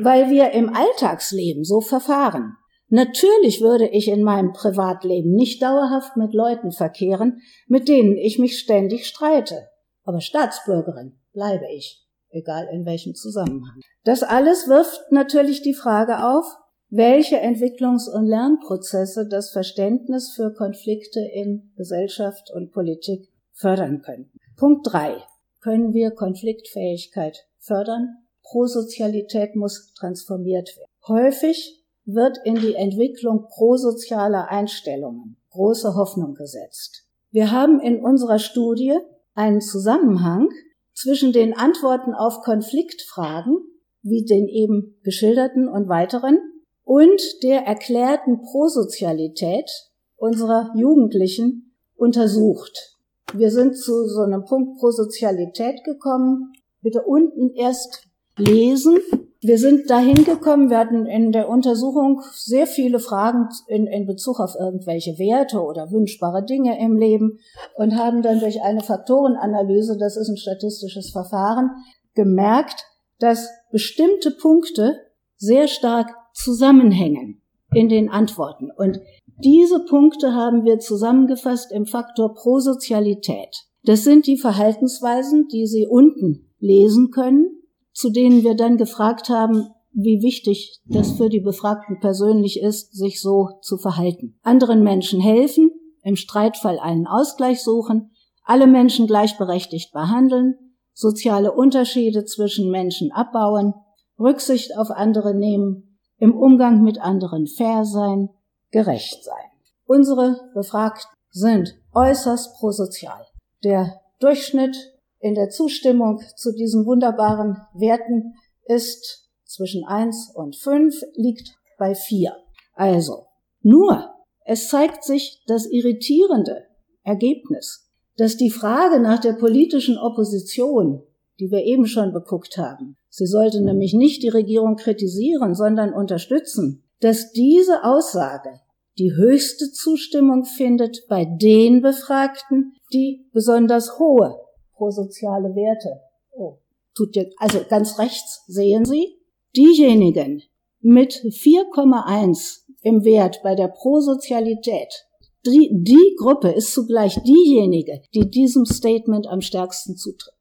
weil 0.00 0.30
wir 0.30 0.52
im 0.52 0.72
Alltagsleben 0.72 1.64
so 1.64 1.80
verfahren. 1.80 2.54
Natürlich 2.88 3.60
würde 3.60 3.88
ich 3.88 4.08
in 4.08 4.22
meinem 4.22 4.52
Privatleben 4.52 5.34
nicht 5.34 5.60
dauerhaft 5.60 6.16
mit 6.16 6.34
Leuten 6.34 6.70
verkehren, 6.70 7.40
mit 7.66 7.88
denen 7.88 8.16
ich 8.16 8.38
mich 8.38 8.58
ständig 8.58 9.06
streite. 9.06 9.68
aber 10.04 10.20
Staatsbürgerin 10.20 11.18
bleibe 11.32 11.66
ich, 11.74 12.06
egal 12.30 12.68
in 12.72 12.86
welchem 12.86 13.14
Zusammenhang. 13.14 13.80
Das 14.04 14.22
alles 14.22 14.68
wirft 14.68 15.00
natürlich 15.10 15.62
die 15.62 15.74
Frage 15.74 16.24
auf, 16.24 16.46
welche 16.90 17.40
Entwicklungs- 17.40 18.08
und 18.08 18.26
Lernprozesse 18.26 19.28
das 19.28 19.50
Verständnis 19.50 20.32
für 20.34 20.54
Konflikte 20.54 21.20
in 21.20 21.72
Gesellschaft 21.76 22.50
und 22.54 22.72
Politik 22.72 23.28
fördern 23.58 24.02
können. 24.02 24.30
Punkt 24.56 24.86
drei: 24.90 25.22
Können 25.60 25.92
wir 25.92 26.12
Konfliktfähigkeit 26.12 27.46
fördern? 27.58 28.16
Prosozialität 28.42 29.56
muss 29.56 29.92
transformiert 29.94 30.76
werden. 30.76 30.90
Häufig 31.06 31.84
wird 32.06 32.38
in 32.44 32.54
die 32.54 32.74
Entwicklung 32.74 33.46
prosozialer 33.48 34.48
Einstellungen 34.48 35.36
große 35.50 35.94
Hoffnung 35.94 36.34
gesetzt. 36.34 37.04
Wir 37.30 37.50
haben 37.50 37.80
in 37.80 38.00
unserer 38.02 38.38
Studie 38.38 38.96
einen 39.34 39.60
Zusammenhang 39.60 40.48
zwischen 40.94 41.32
den 41.32 41.56
Antworten 41.56 42.14
auf 42.14 42.40
Konfliktfragen, 42.40 43.58
wie 44.02 44.24
den 44.24 44.48
eben 44.48 44.96
geschilderten 45.02 45.68
und 45.68 45.88
weiteren, 45.88 46.38
und 46.84 47.20
der 47.42 47.66
erklärten 47.66 48.40
Prosozialität 48.40 49.70
unserer 50.16 50.72
Jugendlichen 50.74 51.74
untersucht. 51.96 52.97
Wir 53.34 53.50
sind 53.50 53.76
zu 53.76 54.06
so 54.06 54.22
einem 54.22 54.44
Punkt 54.44 54.78
Prosozialität 54.78 55.84
gekommen. 55.84 56.52
Bitte 56.80 57.02
unten 57.02 57.50
erst 57.54 58.08
lesen. 58.36 58.98
Wir 59.40 59.58
sind 59.58 59.88
dahin 59.88 60.24
gekommen, 60.24 60.68
wir 60.68 60.78
hatten 60.78 61.06
in 61.06 61.30
der 61.30 61.48
Untersuchung 61.48 62.22
sehr 62.32 62.66
viele 62.66 62.98
Fragen 62.98 63.48
in, 63.68 63.86
in 63.86 64.04
Bezug 64.04 64.40
auf 64.40 64.56
irgendwelche 64.58 65.16
Werte 65.18 65.60
oder 65.60 65.92
wünschbare 65.92 66.44
Dinge 66.44 66.80
im 66.80 66.96
Leben 66.96 67.38
und 67.76 67.96
haben 67.96 68.22
dann 68.22 68.40
durch 68.40 68.62
eine 68.62 68.82
Faktorenanalyse, 68.82 69.96
das 69.96 70.16
ist 70.16 70.28
ein 70.28 70.36
statistisches 70.36 71.10
Verfahren, 71.10 71.70
gemerkt, 72.14 72.84
dass 73.20 73.48
bestimmte 73.70 74.32
Punkte 74.32 74.96
sehr 75.36 75.68
stark 75.68 76.10
zusammenhängen 76.34 77.40
in 77.72 77.88
den 77.88 78.10
Antworten. 78.10 78.70
Und 78.76 79.00
diese 79.44 79.84
Punkte 79.84 80.34
haben 80.34 80.64
wir 80.64 80.78
zusammengefasst 80.78 81.72
im 81.72 81.86
Faktor 81.86 82.34
Prosozialität. 82.34 83.68
Das 83.84 84.04
sind 84.04 84.26
die 84.26 84.36
Verhaltensweisen, 84.36 85.48
die 85.48 85.66
Sie 85.66 85.86
unten 85.86 86.50
lesen 86.58 87.10
können, 87.10 87.46
zu 87.92 88.10
denen 88.10 88.42
wir 88.42 88.54
dann 88.54 88.76
gefragt 88.76 89.28
haben, 89.28 89.68
wie 89.92 90.22
wichtig 90.22 90.80
das 90.84 91.12
für 91.12 91.28
die 91.28 91.40
Befragten 91.40 91.98
persönlich 92.00 92.60
ist, 92.60 92.94
sich 92.94 93.20
so 93.20 93.48
zu 93.62 93.78
verhalten. 93.78 94.38
Anderen 94.42 94.82
Menschen 94.82 95.20
helfen, 95.20 95.70
im 96.02 96.16
Streitfall 96.16 96.78
einen 96.78 97.06
Ausgleich 97.06 97.62
suchen, 97.62 98.10
alle 98.44 98.66
Menschen 98.66 99.06
gleichberechtigt 99.06 99.92
behandeln, 99.92 100.54
soziale 100.92 101.52
Unterschiede 101.52 102.24
zwischen 102.24 102.70
Menschen 102.70 103.12
abbauen, 103.12 103.74
Rücksicht 104.18 104.76
auf 104.76 104.90
andere 104.90 105.34
nehmen, 105.34 105.98
im 106.18 106.34
Umgang 106.36 106.82
mit 106.82 107.00
anderen 107.00 107.46
fair 107.46 107.84
sein, 107.84 108.30
gerecht 108.70 109.24
sein. 109.24 109.50
Unsere 109.84 110.50
Befragten 110.54 111.10
sind 111.30 111.74
äußerst 111.94 112.56
prosozial. 112.58 113.24
Der 113.64 114.00
Durchschnitt 114.20 114.76
in 115.20 115.34
der 115.34 115.48
Zustimmung 115.48 116.20
zu 116.36 116.52
diesen 116.52 116.86
wunderbaren 116.86 117.56
Werten 117.74 118.34
ist 118.66 119.30
zwischen 119.44 119.84
eins 119.84 120.30
und 120.34 120.56
fünf, 120.56 120.94
liegt 121.14 121.56
bei 121.78 121.94
vier. 121.94 122.36
Also, 122.74 123.26
nur, 123.62 124.14
es 124.44 124.68
zeigt 124.68 125.04
sich 125.04 125.42
das 125.46 125.66
irritierende 125.66 126.66
Ergebnis, 127.02 127.90
dass 128.16 128.36
die 128.36 128.50
Frage 128.50 129.00
nach 129.00 129.20
der 129.20 129.32
politischen 129.32 129.96
Opposition, 129.96 131.02
die 131.40 131.50
wir 131.50 131.64
eben 131.64 131.86
schon 131.86 132.12
beguckt 132.12 132.58
haben, 132.58 132.98
Sie 133.10 133.26
sollte 133.26 133.60
nämlich 133.62 133.94
nicht 133.94 134.22
die 134.22 134.28
Regierung 134.28 134.76
kritisieren, 134.76 135.54
sondern 135.54 135.92
unterstützen, 135.92 136.84
dass 137.00 137.32
diese 137.32 137.84
Aussage 137.84 138.60
die 138.98 139.12
höchste 139.12 139.70
Zustimmung 139.70 140.44
findet 140.44 141.06
bei 141.08 141.24
den 141.24 141.82
Befragten, 141.82 142.74
die 142.92 143.28
besonders 143.32 143.98
hohe 143.98 144.36
prosoziale 144.74 145.54
Werte. 145.54 146.00
Oh, 146.32 146.58
tut 146.96 147.16
jetzt, 147.16 147.34
also 147.38 147.60
ganz 147.68 147.98
rechts 147.98 148.44
sehen 148.46 148.84
Sie, 148.84 149.18
diejenigen 149.56 150.42
mit 150.80 151.12
4,1 151.14 152.60
im 152.82 153.04
Wert 153.04 153.40
bei 153.42 153.54
der 153.54 153.68
Prosozialität, 153.68 155.06
die, 155.46 155.70
die 155.72 156.16
Gruppe 156.18 156.50
ist 156.50 156.72
zugleich 156.72 157.20
diejenige, 157.22 158.02
die 158.14 158.30
diesem 158.30 158.64
Statement 158.64 159.26
am 159.26 159.40
stärksten 159.40 159.96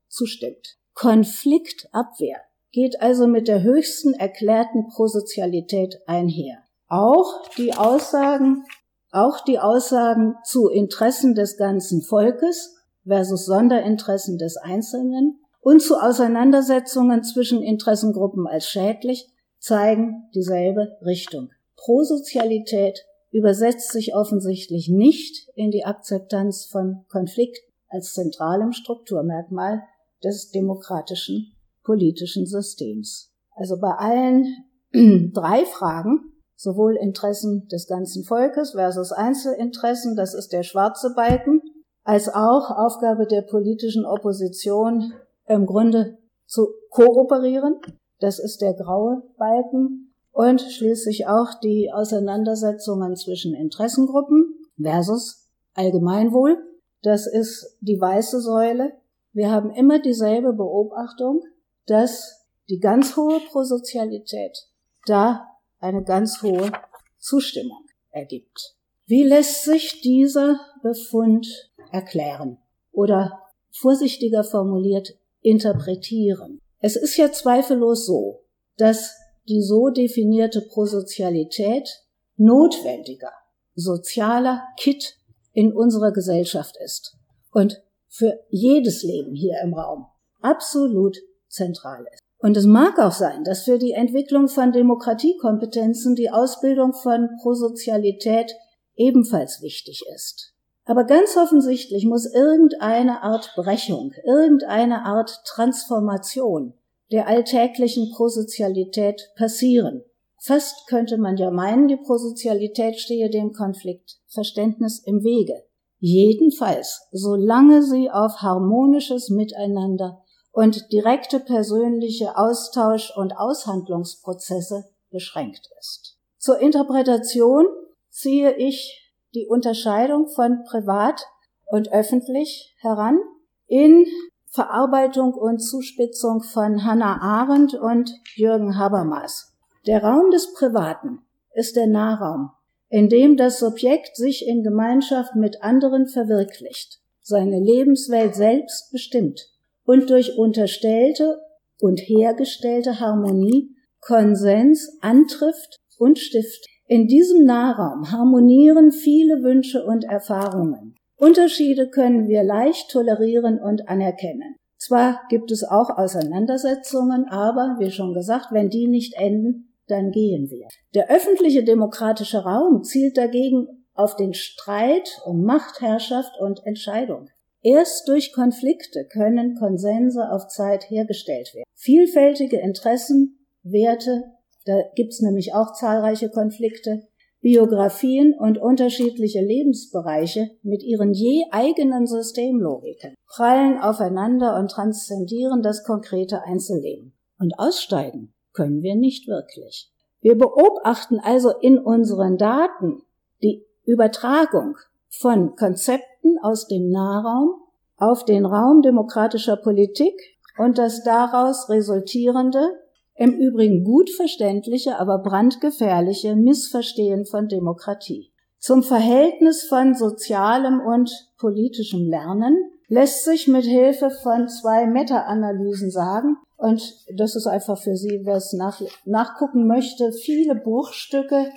zustimmt. 0.08 0.78
Konfliktabwehr 0.94 2.38
geht 2.72 3.02
also 3.02 3.28
mit 3.28 3.48
der 3.48 3.64
höchsten 3.64 4.14
erklärten 4.14 4.88
Prosozialität 4.88 6.00
einher. 6.06 6.60
Auch 6.88 7.50
die 7.58 7.74
Aussagen, 7.74 8.64
auch 9.12 9.42
die 9.42 9.60
Aussagen 9.60 10.36
zu 10.44 10.70
Interessen 10.70 11.36
des 11.36 11.58
ganzen 11.58 12.02
Volkes 12.02 12.76
versus 13.06 13.46
Sonderinteressen 13.46 14.38
des 14.38 14.58
Einzelnen 14.58 15.40
und 15.62 15.82
zu 15.82 15.98
Auseinandersetzungen 15.98 17.24
zwischen 17.24 17.62
Interessengruppen 17.62 18.48
als 18.48 18.68
schädlich 18.68 19.28
zeigen 19.60 20.30
dieselbe 20.34 20.98
Richtung. 21.02 21.50
Prosozialität 21.76 23.06
übersetzt 23.32 23.92
sich 23.92 24.16
offensichtlich 24.16 24.90
nicht 24.90 25.50
in 25.56 25.72
die 25.72 25.86
Akzeptanz 25.86 26.66
von 26.66 27.06
Konflikt 27.10 27.58
als 27.90 28.14
zentralem 28.14 28.72
Strukturmerkmal 28.72 29.84
des 30.24 30.52
demokratischen 30.52 31.57
politischen 31.88 32.46
Systems. 32.46 33.32
Also 33.56 33.80
bei 33.80 33.92
allen 33.92 34.46
drei 35.34 35.66
Fragen, 35.66 36.34
sowohl 36.56 36.98
Interessen 36.98 37.68
des 37.70 37.88
ganzen 37.88 38.24
Volkes 38.24 38.72
versus 38.72 39.12
Einzelinteressen, 39.12 40.16
das 40.16 40.36
ist 40.36 40.50
der 40.50 40.64
schwarze 40.64 41.14
Balken, 41.16 41.62
als 42.04 42.30
auch 42.30 42.70
Aufgabe 42.70 43.26
der 43.26 43.42
politischen 43.42 44.06
Opposition 44.06 45.14
im 45.48 45.66
Grunde 45.66 46.18
zu 46.46 46.68
kooperieren, 46.90 47.78
das 48.20 48.40
ist 48.40 48.62
der 48.62 48.74
graue 48.74 49.24
Balken, 49.38 50.14
und 50.32 50.62
schließlich 50.62 51.28
auch 51.28 51.60
die 51.64 51.92
Auseinandersetzungen 51.92 53.16
zwischen 53.16 53.56
Interessengruppen 53.56 54.54
versus 54.80 55.50
Allgemeinwohl, 55.74 56.58
das 57.02 57.28
ist 57.28 57.78
die 57.82 58.00
weiße 58.00 58.42
Säule. 58.42 58.92
Wir 59.34 59.52
haben 59.52 59.72
immer 59.72 60.00
dieselbe 60.00 60.54
Beobachtung, 60.54 61.44
dass 61.88 62.46
die 62.70 62.80
ganz 62.80 63.16
hohe 63.16 63.40
Prosozialität 63.50 64.68
da 65.06 65.48
eine 65.80 66.04
ganz 66.04 66.42
hohe 66.42 66.72
Zustimmung 67.18 67.86
ergibt. 68.12 68.76
Wie 69.06 69.24
lässt 69.24 69.64
sich 69.64 70.02
dieser 70.02 70.60
Befund 70.84 71.72
erklären 71.92 72.58
oder 72.92 73.42
vorsichtiger 73.72 74.44
formuliert 74.44 75.18
interpretieren? 75.42 76.60
Es 76.80 76.96
ist 76.96 77.16
ja 77.16 77.32
zweifellos 77.32 78.06
so, 78.06 78.44
dass 78.76 79.16
die 79.48 79.62
so 79.62 79.90
definierte 79.90 80.62
Prosozialität 80.62 81.90
notwendiger 82.36 83.32
sozialer 83.76 84.64
Kit 84.78 85.18
in 85.54 85.72
unserer 85.72 86.12
Gesellschaft 86.12 86.76
ist 86.84 87.16
und 87.52 87.82
für 88.10 88.40
jedes 88.50 89.04
Leben 89.04 89.34
hier 89.34 89.60
im 89.64 89.74
Raum 89.74 90.08
absolut 90.42 91.18
zentral 91.50 92.06
ist. 92.14 92.22
Und 92.40 92.56
es 92.56 92.66
mag 92.66 93.00
auch 93.00 93.12
sein, 93.12 93.44
dass 93.44 93.64
für 93.64 93.80
die 93.80 93.94
Entwicklung 93.94 94.48
von 94.48 94.72
Demokratiekompetenzen 94.72 96.16
die 96.16 96.30
Ausbildung 96.30 96.94
von 96.94 97.30
Prosozialität 97.42 98.54
ebenfalls 98.96 99.62
wichtig 99.62 100.04
ist. 100.14 100.54
Aber 100.86 101.04
ganz 101.04 101.36
offensichtlich 101.36 102.06
muss 102.06 102.26
irgendeine 102.26 103.24
Art 103.24 103.54
Brechung, 103.56 104.14
irgendeine 104.24 105.04
Art 105.04 105.42
Transformation 105.46 106.74
der 107.12 107.28
alltäglichen 107.28 108.12
Prosozialität 108.12 109.32
passieren. 109.36 110.04
Fast 110.40 110.88
könnte 110.88 111.18
man 111.18 111.38
ja 111.38 111.52
meinen, 111.52 111.88
die 111.88 111.98
Prosozialität 111.98 113.00
stehe 113.00 113.30
dem 113.30 113.54
Konfliktverständnis 113.54 115.02
im 115.06 115.24
Wege. 115.24 115.64
Jedenfalls, 116.00 117.08
solange 117.12 117.82
sie 117.82 118.12
auf 118.12 118.42
harmonisches 118.42 119.30
Miteinander 119.30 120.22
und 120.58 120.92
direkte 120.92 121.40
persönliche 121.40 122.36
Austausch- 122.36 123.16
und 123.16 123.38
Aushandlungsprozesse 123.38 124.86
beschränkt 125.12 125.70
ist. 125.80 126.18
Zur 126.40 126.58
Interpretation 126.58 127.68
ziehe 128.10 128.56
ich 128.56 129.14
die 129.36 129.46
Unterscheidung 129.46 130.28
von 130.30 130.64
privat 130.64 131.28
und 131.68 131.92
öffentlich 131.92 132.76
heran 132.80 133.20
in 133.68 134.08
Verarbeitung 134.48 135.36
und 135.36 135.60
Zuspitzung 135.60 136.42
von 136.42 136.84
Hannah 136.84 137.22
Arendt 137.22 137.76
und 137.76 138.12
Jürgen 138.34 138.80
Habermas. 138.80 139.54
Der 139.86 140.04
Raum 140.04 140.32
des 140.32 140.56
Privaten 140.56 141.20
ist 141.54 141.76
der 141.76 141.86
Nahraum, 141.86 142.50
in 142.90 143.10
dem 143.10 143.38
das 143.38 143.60
Subjekt 143.60 144.16
sich 144.16 144.48
in 144.48 144.64
Gemeinschaft 144.64 145.36
mit 145.36 145.62
anderen 145.62 146.08
verwirklicht, 146.08 147.00
seine 147.22 147.60
Lebenswelt 147.60 148.34
selbst 148.34 148.92
bestimmt 148.92 149.52
und 149.88 150.12
durch 150.12 150.38
unterstellte 150.38 151.40
und 151.80 152.00
hergestellte 152.00 153.00
Harmonie 153.00 153.72
Konsens 154.02 155.00
antrifft 155.02 155.78
und 155.98 156.20
stiftet. 156.20 156.66
In 156.86 157.08
diesem 157.08 157.46
Nahraum 157.46 158.12
harmonieren 158.12 158.92
viele 158.92 159.44
Wünsche 159.44 159.84
und 159.84 160.04
Erfahrungen. 160.04 160.96
Unterschiede 161.18 161.90
können 161.90 162.28
wir 162.28 162.44
leicht 162.44 162.92
tolerieren 162.92 163.60
und 163.60 163.90
anerkennen. 163.90 164.56
Zwar 164.78 165.22
gibt 165.30 165.52
es 165.52 165.64
auch 165.64 165.90
Auseinandersetzungen, 165.90 167.26
aber, 167.28 167.78
wie 167.80 167.90
schon 167.90 168.14
gesagt, 168.14 168.50
wenn 168.52 168.70
die 168.70 168.88
nicht 168.88 169.16
enden, 169.16 169.74
dann 169.88 170.12
gehen 170.12 170.50
wir. 170.50 170.68
Der 170.94 171.10
öffentliche 171.10 171.64
demokratische 171.64 172.44
Raum 172.44 172.84
zielt 172.84 173.18
dagegen 173.18 173.68
auf 173.96 174.16
den 174.16 174.34
Streit 174.34 175.10
um 175.26 175.44
Machtherrschaft 175.44 176.40
und 176.40 176.62
Entscheidung. 176.66 177.30
Erst 177.68 178.08
durch 178.08 178.32
Konflikte 178.32 179.06
können 179.12 179.56
Konsense 179.56 180.32
auf 180.32 180.48
Zeit 180.48 180.90
hergestellt 180.90 181.54
werden. 181.54 181.66
Vielfältige 181.74 182.62
Interessen, 182.62 183.46
Werte, 183.62 184.24
da 184.66 184.84
gibt's 184.96 185.22
nämlich 185.22 185.54
auch 185.54 185.74
zahlreiche 185.74 186.30
Konflikte, 186.30 187.10
Biografien 187.42 188.34
und 188.34 188.58
unterschiedliche 188.58 189.42
Lebensbereiche 189.42 190.52
mit 190.64 190.82
ihren 190.82 191.12
je 191.12 191.44
eigenen 191.52 192.08
Systemlogiken 192.08 193.16
prallen 193.28 193.80
aufeinander 193.82 194.58
und 194.58 194.72
transzendieren 194.72 195.62
das 195.62 195.84
konkrete 195.84 196.44
Einzelleben. 196.44 197.18
Und 197.38 197.60
aussteigen 197.60 198.34
können 198.54 198.82
wir 198.82 198.96
nicht 198.96 199.28
wirklich. 199.28 199.92
Wir 200.22 200.38
beobachten 200.38 201.20
also 201.20 201.52
in 201.60 201.78
unseren 201.78 202.38
Daten 202.38 203.02
die 203.44 203.66
Übertragung 203.84 204.78
von 205.10 205.56
Konzepten 205.56 206.38
aus 206.42 206.68
dem 206.68 206.90
Nahraum 206.90 207.62
auf 207.98 208.26
den 208.26 208.46
Raum 208.46 208.82
demokratischer 208.82 209.58
Politik 209.58 210.14
und 210.58 210.78
das 210.78 211.04
daraus 211.04 211.70
resultierende 211.70 212.80
im 213.16 213.34
Übrigen 213.34 213.84
gut 213.84 214.10
verständliche, 214.12 215.00
aber 215.00 215.18
brandgefährliche 215.20 216.36
Missverstehen 216.36 217.26
von 217.26 217.48
Demokratie. 217.48 218.32
Zum 218.60 218.84
Verhältnis 218.84 219.64
von 219.64 219.96
sozialem 219.96 220.80
und 220.80 221.12
politischem 221.38 222.08
Lernen 222.08 222.58
lässt 222.88 223.26
sich 223.26 223.48
mit 223.48 223.66
Hilfe 223.66 224.10
von 224.10 224.48
zwei 224.48 224.86
Meta-Analysen 224.86 225.92
sagen, 225.92 226.38
und 226.58 226.82
das 227.14 227.36
ist 227.36 227.46
einfach 227.46 227.78
für 227.78 227.96
Sie, 227.96 228.22
wer 228.24 228.38
es 228.38 228.54
nach, 228.54 228.82
nachgucken 229.06 229.68
möchte, 229.68 230.12
viele 230.12 230.56
Bruchstücke, 230.56 231.52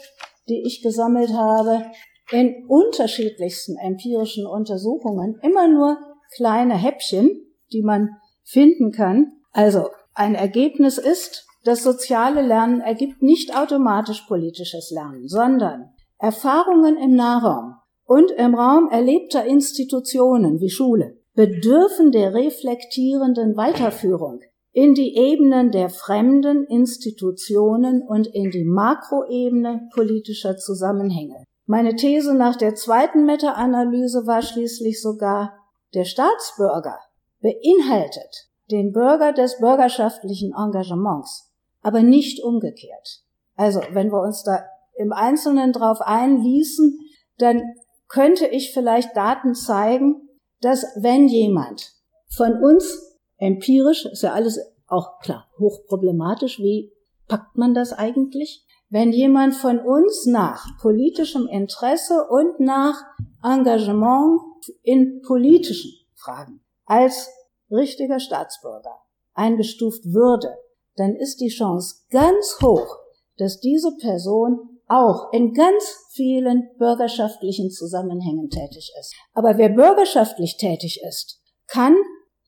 die 0.49 0.62
ich 0.66 0.83
gesammelt 0.83 1.33
habe, 1.33 1.83
in 2.31 2.65
unterschiedlichsten 2.69 3.77
empirischen 3.77 4.47
Untersuchungen, 4.47 5.39
immer 5.43 5.69
nur 5.69 5.99
kleine 6.35 6.75
Häppchen, 6.75 7.55
die 7.73 7.83
man 7.83 8.11
finden 8.45 8.93
kann. 8.93 9.33
Also 9.53 9.89
ein 10.15 10.35
Ergebnis 10.35 10.99
ist, 10.99 11.47
das 11.65 11.83
soziale 11.83 12.43
Lernen 12.43 12.81
ergibt 12.81 13.23
nicht 13.23 13.57
automatisch 13.57 14.23
politisches 14.23 14.91
Lernen, 14.91 15.29
sondern 15.29 15.91
Erfahrungen 16.19 16.97
im 16.97 17.15
Nahraum 17.15 17.75
und 18.05 18.31
im 18.31 18.55
Raum 18.55 18.89
erlebter 18.91 19.45
Institutionen 19.45 20.61
wie 20.61 20.71
Schule 20.71 21.19
bedürfen 21.35 22.13
der 22.13 22.35
reflektierenden 22.35 23.57
Weiterführung 23.57 24.41
in 24.73 24.95
die 24.95 25.17
Ebenen 25.17 25.71
der 25.71 25.91
fremden 25.91 26.65
Institutionen 26.65 28.03
und 28.03 28.27
in 28.27 28.51
die 28.51 28.65
Makroebene 28.65 29.89
politischer 29.95 30.57
Zusammenhänge. 30.57 31.45
Meine 31.71 31.95
These 31.95 32.35
nach 32.35 32.57
der 32.57 32.75
zweiten 32.75 33.25
Meta-Analyse 33.27 34.27
war 34.27 34.43
schließlich 34.43 35.00
sogar, 35.00 35.57
der 35.95 36.05
Staatsbürger 36.05 36.99
beinhaltet 37.41 38.49
den 38.73 38.91
Bürger 38.91 39.33
des 39.33 39.61
bürgerschaftlichen 39.61 40.53
Engagements 40.53 41.47
aber 41.81 42.03
nicht 42.03 42.43
umgekehrt. 42.43 43.23
Also, 43.55 43.81
wenn 43.93 44.11
wir 44.11 44.21
uns 44.21 44.43
da 44.43 44.65
im 44.97 45.12
Einzelnen 45.12 45.73
drauf 45.73 46.01
einließen, 46.01 46.99
dann 47.38 47.62
könnte 48.09 48.49
ich 48.49 48.75
vielleicht 48.75 49.16
Daten 49.16 49.55
zeigen, 49.55 50.29
dass 50.61 50.85
wenn 50.97 51.29
jemand 51.29 51.92
von 52.35 52.64
uns 52.64 53.16
empirisch, 53.37 54.07
ist 54.07 54.23
ja 54.23 54.33
alles 54.33 54.59
auch 54.88 55.21
klar, 55.21 55.47
hochproblematisch, 55.57 56.59
wie 56.59 56.92
packt 57.29 57.57
man 57.57 57.75
das 57.75 57.92
eigentlich? 57.92 58.66
Wenn 58.92 59.12
jemand 59.12 59.55
von 59.55 59.79
uns 59.79 60.26
nach 60.26 60.66
politischem 60.81 61.46
Interesse 61.46 62.26
und 62.29 62.59
nach 62.59 63.00
Engagement 63.40 64.40
in 64.83 65.22
politischen 65.22 65.92
Fragen 66.16 66.61
als 66.87 67.29
richtiger 67.70 68.18
Staatsbürger 68.18 69.00
eingestuft 69.33 70.05
würde, 70.07 70.57
dann 70.96 71.14
ist 71.14 71.40
die 71.40 71.50
Chance 71.50 72.03
ganz 72.11 72.59
hoch, 72.61 72.96
dass 73.37 73.61
diese 73.61 73.96
Person 73.96 74.81
auch 74.88 75.33
in 75.33 75.55
ganz 75.55 76.09
vielen 76.11 76.68
bürgerschaftlichen 76.76 77.70
Zusammenhängen 77.70 78.50
tätig 78.50 78.92
ist. 78.98 79.14
Aber 79.35 79.57
wer 79.57 79.68
bürgerschaftlich 79.68 80.57
tätig 80.57 81.00
ist, 81.09 81.40
kann 81.68 81.94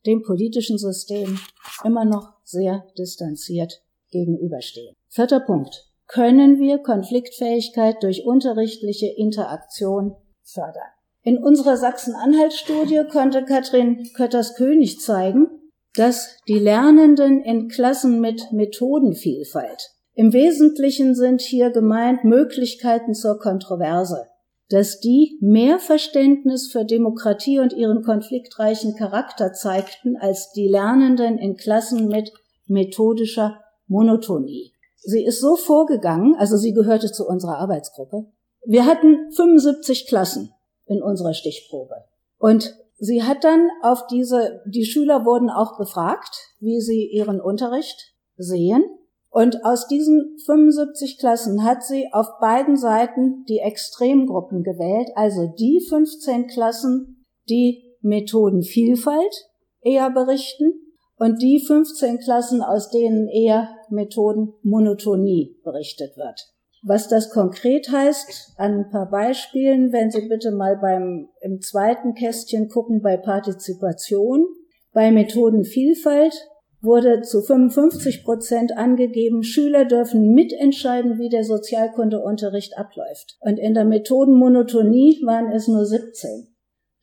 dem 0.05 0.23
politischen 0.23 0.77
System 0.77 1.39
immer 1.85 2.03
noch 2.03 2.33
sehr 2.43 2.85
distanziert 2.97 3.81
gegenüberstehen. 4.11 4.93
Vierter 5.07 5.39
Punkt. 5.39 5.92
Können 6.07 6.59
wir 6.59 6.79
Konfliktfähigkeit 6.79 8.01
durch 8.01 8.25
unterrichtliche 8.25 9.07
Interaktion 9.07 10.15
fördern? 10.43 10.91
In 11.23 11.37
unserer 11.37 11.77
Sachsen-Anhalt-Studie 11.77 13.03
konnte 13.11 13.45
Katrin 13.45 14.09
Kötters-König 14.15 14.99
zeigen, 14.99 15.47
dass 15.95 16.37
die 16.47 16.59
Lernenden 16.59 17.41
in 17.41 17.69
Klassen 17.69 18.19
mit 18.19 18.51
Methodenvielfalt 18.51 19.93
im 20.15 20.31
Wesentlichen 20.31 21.15
sind 21.15 21.41
hier 21.41 21.71
gemeint 21.71 22.23
Möglichkeiten 22.23 23.15
zur 23.15 23.39
Kontroverse, 23.39 24.27
dass 24.69 24.99
die 24.99 25.39
mehr 25.41 25.79
Verständnis 25.79 26.71
für 26.71 26.85
Demokratie 26.85 27.59
und 27.59 27.73
ihren 27.73 28.03
konfliktreichen 28.03 28.95
Charakter 28.95 29.53
zeigten 29.53 30.15
als 30.15 30.51
die 30.51 30.67
Lernenden 30.67 31.39
in 31.39 31.57
Klassen 31.57 32.07
mit 32.07 32.31
methodischer 32.67 33.59
Monotonie. 33.87 34.72
Sie 35.03 35.23
ist 35.23 35.39
so 35.39 35.55
vorgegangen, 35.55 36.35
also 36.35 36.57
sie 36.57 36.73
gehörte 36.73 37.11
zu 37.11 37.27
unserer 37.27 37.57
Arbeitsgruppe. 37.57 38.25
Wir 38.65 38.85
hatten 38.85 39.31
75 39.35 40.07
Klassen 40.07 40.53
in 40.85 41.01
unserer 41.01 41.33
Stichprobe. 41.33 41.95
Und 42.37 42.73
Sie 43.05 43.21
hat 43.21 43.43
dann 43.43 43.69
auf 43.81 44.07
diese, 44.07 44.61
die 44.65 44.85
Schüler 44.85 45.25
wurden 45.25 45.49
auch 45.49 45.77
befragt, 45.77 46.37
wie 46.61 46.79
sie 46.79 47.05
ihren 47.11 47.41
Unterricht 47.41 48.15
sehen. 48.37 48.85
Und 49.29 49.65
aus 49.65 49.87
diesen 49.87 50.37
75 50.45 51.17
Klassen 51.17 51.65
hat 51.65 51.83
sie 51.83 52.07
auf 52.13 52.27
beiden 52.39 52.77
Seiten 52.77 53.43
die 53.49 53.59
Extremgruppen 53.59 54.63
gewählt, 54.63 55.09
also 55.15 55.47
die 55.59 55.81
15 55.89 56.47
Klassen, 56.47 57.25
die 57.49 57.97
Methodenvielfalt 57.99 59.49
eher 59.81 60.09
berichten 60.09 60.71
und 61.17 61.41
die 61.41 61.59
15 61.59 62.19
Klassen, 62.19 62.61
aus 62.61 62.89
denen 62.89 63.27
eher 63.27 63.69
Methodenmonotonie 63.89 65.57
berichtet 65.63 66.17
wird. 66.17 66.53
Was 66.85 67.07
das 67.07 67.29
konkret 67.29 67.89
heißt, 67.89 68.55
an 68.57 68.79
ein 68.79 68.89
paar 68.89 69.09
Beispielen, 69.09 69.93
wenn 69.93 70.11
Sie 70.11 70.27
bitte 70.27 70.51
mal 70.51 70.75
beim, 70.75 71.29
im 71.41 71.61
zweiten 71.61 72.13
Kästchen 72.13 72.67
gucken 72.67 73.01
bei 73.01 73.15
Partizipation. 73.15 74.45
Bei 74.91 75.09
Methodenvielfalt 75.09 76.33
wurde 76.81 77.21
zu 77.21 77.41
55 77.41 78.25
Prozent 78.25 78.75
angegeben, 78.75 79.43
Schüler 79.43 79.85
dürfen 79.85 80.33
mitentscheiden, 80.33 81.19
wie 81.19 81.29
der 81.29 81.45
Sozialkundeunterricht 81.45 82.77
abläuft. 82.77 83.37
Und 83.39 83.57
in 83.57 83.73
der 83.73 83.85
Methodenmonotonie 83.85 85.21
waren 85.23 85.53
es 85.53 85.69
nur 85.69 85.85
17. 85.85 86.53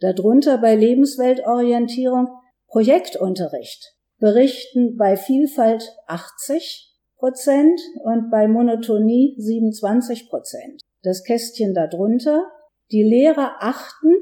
Darunter 0.01 0.59
bei 0.59 0.77
Lebensweltorientierung 0.77 2.29
Projektunterricht 2.69 3.97
berichten 4.21 4.97
bei 4.97 5.17
Vielfalt 5.17 5.97
80, 6.07 6.95
Prozent 7.17 7.81
und 8.05 8.31
bei 8.31 8.49
Monotonie 8.49 9.35
27 9.39 10.29
Prozent. 10.29 10.83
Das 11.03 11.25
Kästchen 11.25 11.75
darunter. 11.75 12.47
Die 12.93 13.03
Lehrer 13.03 13.57
achten 13.61 14.15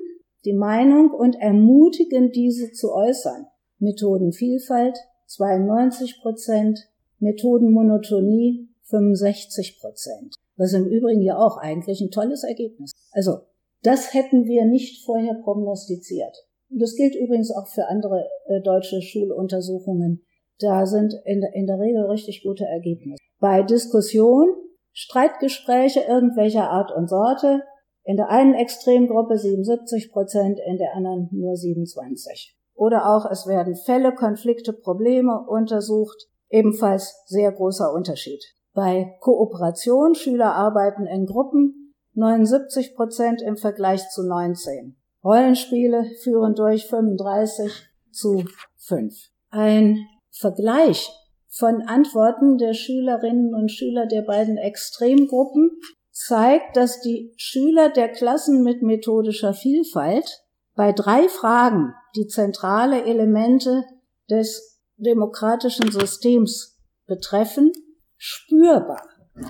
die 0.44 0.52
Meinung 0.52 1.10
und 1.10 1.34
ermutigen 1.34 2.30
diese 2.30 2.72
zu 2.72 2.92
äußern. 2.92 3.46
Methodenvielfalt 3.78 4.96
92 5.26 6.20
Prozent, 6.22 6.88
Methodenmonotonie 7.18 8.68
65 8.84 9.80
Prozent. 9.80 10.34
Was 10.56 10.72
im 10.72 10.86
Übrigen 10.86 11.22
ja 11.22 11.36
auch 11.36 11.58
eigentlich 11.58 12.00
ein 12.00 12.10
tolles 12.10 12.44
Ergebnis. 12.44 12.92
Also, 13.12 13.40
das 13.82 14.14
hätten 14.14 14.46
wir 14.46 14.64
nicht 14.64 15.04
vorher 15.04 15.34
prognostiziert. 15.34 16.47
Das 16.70 16.94
gilt 16.94 17.14
übrigens 17.14 17.50
auch 17.50 17.66
für 17.66 17.86
andere 17.88 18.28
äh, 18.46 18.60
deutsche 18.60 19.00
Schuluntersuchungen 19.02 20.24
da 20.58 20.86
sind 20.86 21.14
in, 21.24 21.42
in 21.54 21.66
der 21.66 21.78
Regel 21.78 22.06
richtig 22.06 22.42
gute 22.42 22.64
Ergebnisse. 22.64 23.22
Bei 23.38 23.62
Diskussion, 23.62 24.48
Streitgespräche 24.92 26.00
irgendwelcher 26.00 26.70
Art 26.70 26.90
und 26.90 27.08
Sorte, 27.08 27.62
in 28.04 28.16
der 28.16 28.30
einen 28.30 28.54
Extremgruppe 28.54 29.38
77 29.38 30.10
Prozent, 30.10 30.58
in 30.66 30.78
der 30.78 30.94
anderen 30.96 31.28
nur 31.30 31.56
27. 31.56 32.56
oder 32.74 33.14
auch 33.14 33.30
es 33.30 33.46
werden 33.46 33.76
Fälle, 33.76 34.14
Konflikte, 34.14 34.72
Probleme 34.72 35.44
untersucht. 35.46 36.26
Ebenfalls 36.50 37.22
sehr 37.26 37.52
großer 37.52 37.92
Unterschied. 37.92 38.42
Bei 38.72 39.16
Kooperation, 39.20 40.14
Schüler 40.14 40.54
arbeiten 40.54 41.06
in 41.06 41.26
Gruppen, 41.26 41.94
79 42.14 42.96
Prozent 42.96 43.42
im 43.42 43.56
Vergleich 43.56 44.08
zu 44.08 44.26
19. 44.26 44.97
Rollenspiele 45.24 46.04
führen 46.22 46.54
durch 46.54 46.86
35 46.86 47.72
zu 48.12 48.44
5. 48.76 49.14
Ein 49.50 49.98
Vergleich 50.30 51.08
von 51.48 51.82
Antworten 51.82 52.58
der 52.58 52.74
Schülerinnen 52.74 53.54
und 53.54 53.70
Schüler 53.70 54.06
der 54.06 54.22
beiden 54.22 54.56
Extremgruppen 54.56 55.70
zeigt, 56.12 56.76
dass 56.76 57.00
die 57.00 57.32
Schüler 57.36 57.90
der 57.90 58.08
Klassen 58.08 58.62
mit 58.62 58.82
methodischer 58.82 59.54
Vielfalt 59.54 60.44
bei 60.74 60.92
drei 60.92 61.28
Fragen, 61.28 61.94
die 62.14 62.26
zentrale 62.26 63.04
Elemente 63.04 63.84
des 64.30 64.80
demokratischen 64.96 65.90
Systems 65.90 66.78
betreffen, 67.06 67.72
spürbar 68.16 69.02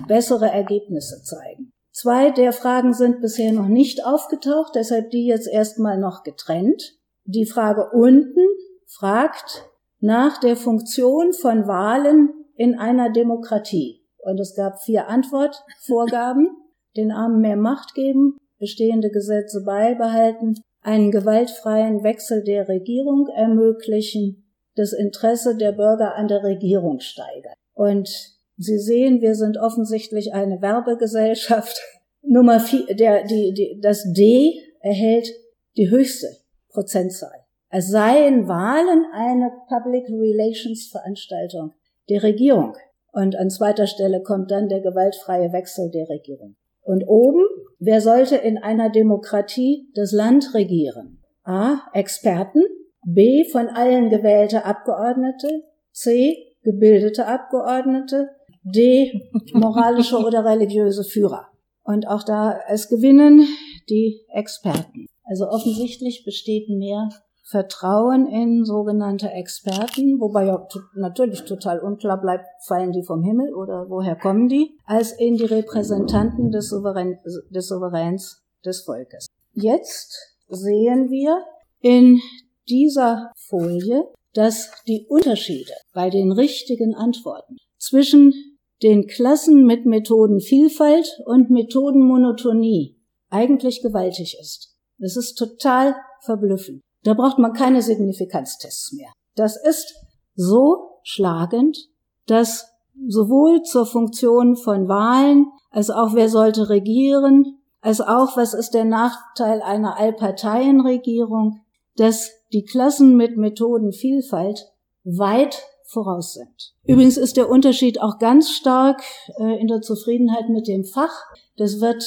bessere 0.07 0.49
Ergebnisse 0.49 1.21
zeigen. 1.23 1.71
Zwei 2.01 2.31
der 2.31 2.53
Fragen 2.53 2.93
sind 2.93 3.19
bisher 3.19 3.51
noch 3.51 3.67
nicht 3.67 4.05
aufgetaucht, 4.05 4.71
deshalb 4.73 5.09
die 5.09 5.25
jetzt 5.25 5.49
erstmal 5.49 5.97
noch 5.97 6.23
getrennt. 6.23 6.97
Die 7.25 7.45
Frage 7.45 7.89
unten 7.91 8.39
fragt 8.87 9.65
nach 9.99 10.39
der 10.39 10.55
Funktion 10.55 11.33
von 11.33 11.67
Wahlen 11.67 12.29
in 12.55 12.79
einer 12.79 13.11
Demokratie. 13.11 14.01
Und 14.17 14.39
es 14.39 14.55
gab 14.55 14.81
vier 14.81 15.09
Antwortvorgaben. 15.09 16.49
Den 16.95 17.11
Armen 17.11 17.41
mehr 17.41 17.57
Macht 17.57 17.93
geben, 17.95 18.37
bestehende 18.59 19.11
Gesetze 19.11 19.63
beibehalten, 19.65 20.55
einen 20.81 21.11
gewaltfreien 21.11 22.03
Wechsel 22.03 22.45
der 22.45 22.69
Regierung 22.69 23.27
ermöglichen, 23.27 24.49
das 24.75 24.93
Interesse 24.93 25.57
der 25.57 25.73
Bürger 25.73 26.15
an 26.15 26.29
der 26.29 26.43
Regierung 26.43 27.01
steigern. 27.01 27.53
Und 27.73 28.38
Sie 28.61 28.77
sehen, 28.77 29.21
wir 29.21 29.35
sind 29.35 29.57
offensichtlich 29.57 30.33
eine 30.33 30.61
Werbegesellschaft. 30.61 31.81
Nummer 32.21 32.59
vier, 32.59 32.93
der, 32.93 33.23
die, 33.23 33.53
die, 33.53 33.79
das 33.81 34.03
D 34.11 34.61
erhält 34.81 35.29
die 35.77 35.89
höchste 35.89 36.27
Prozentzahl. 36.67 37.45
Es 37.69 37.89
seien 37.89 38.49
Wahlen 38.49 39.05
eine 39.13 39.49
Public 39.69 40.09
Relations 40.09 40.89
Veranstaltung 40.91 41.71
der 42.09 42.21
Regierung. 42.21 42.75
Und 43.13 43.37
an 43.37 43.49
zweiter 43.49 43.87
Stelle 43.87 44.21
kommt 44.21 44.51
dann 44.51 44.67
der 44.67 44.81
gewaltfreie 44.81 45.53
Wechsel 45.53 45.89
der 45.89 46.09
Regierung. 46.09 46.57
Und 46.81 47.07
oben, 47.07 47.45
wer 47.79 48.01
sollte 48.01 48.35
in 48.35 48.57
einer 48.57 48.89
Demokratie 48.89 49.89
das 49.95 50.11
Land 50.11 50.53
regieren? 50.53 51.23
A. 51.43 51.77
Experten. 51.93 52.63
B. 53.05 53.45
Von 53.45 53.69
allen 53.69 54.09
gewählte 54.09 54.65
Abgeordnete. 54.65 55.63
C. 55.93 56.35
Gebildete 56.63 57.25
Abgeordnete. 57.25 58.29
D. 58.63 59.29
Moralische 59.53 60.17
oder 60.17 60.45
religiöse 60.45 61.03
Führer. 61.03 61.47
Und 61.83 62.07
auch 62.07 62.23
da, 62.23 62.59
es 62.67 62.87
gewinnen 62.87 63.47
die 63.89 64.21
Experten. 64.33 65.07
Also 65.23 65.47
offensichtlich 65.47 66.23
besteht 66.25 66.69
mehr 66.69 67.09
Vertrauen 67.49 68.27
in 68.27 68.63
sogenannte 68.63 69.31
Experten, 69.31 70.19
wobei 70.19 70.45
ja 70.45 70.67
natürlich 70.93 71.45
total 71.45 71.79
unklar 71.79 72.21
bleibt, 72.21 72.45
fallen 72.67 72.91
die 72.91 73.01
vom 73.01 73.23
Himmel 73.23 73.55
oder 73.55 73.89
woher 73.89 74.15
kommen 74.15 74.49
die, 74.49 74.77
als 74.85 75.13
in 75.13 75.37
die 75.37 75.45
Repräsentanten 75.45 76.51
des, 76.51 76.69
Souverän, 76.69 77.17
des 77.49 77.67
Souveräns 77.67 78.43
des 78.63 78.81
Volkes. 78.81 79.25
Jetzt 79.53 80.15
sehen 80.47 81.09
wir 81.09 81.43
in 81.81 82.21
dieser 82.69 83.31
Folie, 83.35 84.03
dass 84.33 84.71
die 84.87 85.07
Unterschiede 85.09 85.73
bei 85.91 86.11
den 86.11 86.31
richtigen 86.31 86.93
Antworten 86.93 87.57
zwischen 87.79 88.33
den 88.81 89.07
Klassen 89.07 89.65
mit 89.65 89.85
Methodenvielfalt 89.85 91.21
und 91.25 91.49
Methodenmonotonie 91.49 92.97
eigentlich 93.29 93.81
gewaltig 93.81 94.37
ist. 94.39 94.75
Das 94.97 95.15
ist 95.15 95.35
total 95.35 95.95
verblüffend. 96.21 96.81
Da 97.03 97.13
braucht 97.13 97.37
man 97.37 97.53
keine 97.53 97.81
Signifikanztests 97.81 98.93
mehr. 98.93 99.11
Das 99.35 99.55
ist 99.61 99.95
so 100.35 100.99
schlagend, 101.03 101.77
dass 102.25 102.67
sowohl 103.07 103.63
zur 103.63 103.85
Funktion 103.85 104.55
von 104.55 104.87
Wahlen, 104.87 105.47
als 105.71 105.89
auch 105.89 106.13
wer 106.13 106.29
sollte 106.29 106.69
regieren, 106.69 107.59
als 107.81 108.01
auch 108.01 108.35
was 108.35 108.53
ist 108.53 108.71
der 108.71 108.85
Nachteil 108.85 109.61
einer 109.61 109.97
Allparteienregierung, 109.97 111.61
dass 111.95 112.31
die 112.51 112.63
Klassen 112.63 113.15
mit 113.15 113.37
Methodenvielfalt 113.37 114.65
weit 115.03 115.63
voraus 115.89 116.33
sind. 116.33 116.73
Übrigens 116.85 117.17
ist 117.17 117.35
der 117.35 117.49
Unterschied 117.49 118.01
auch 118.01 118.19
ganz 118.19 118.51
stark 118.51 119.01
äh, 119.39 119.59
in 119.59 119.67
der 119.67 119.81
Zufriedenheit 119.81 120.49
mit 120.49 120.67
dem 120.67 120.85
Fach. 120.85 121.13
Das 121.57 121.81
wird 121.81 122.05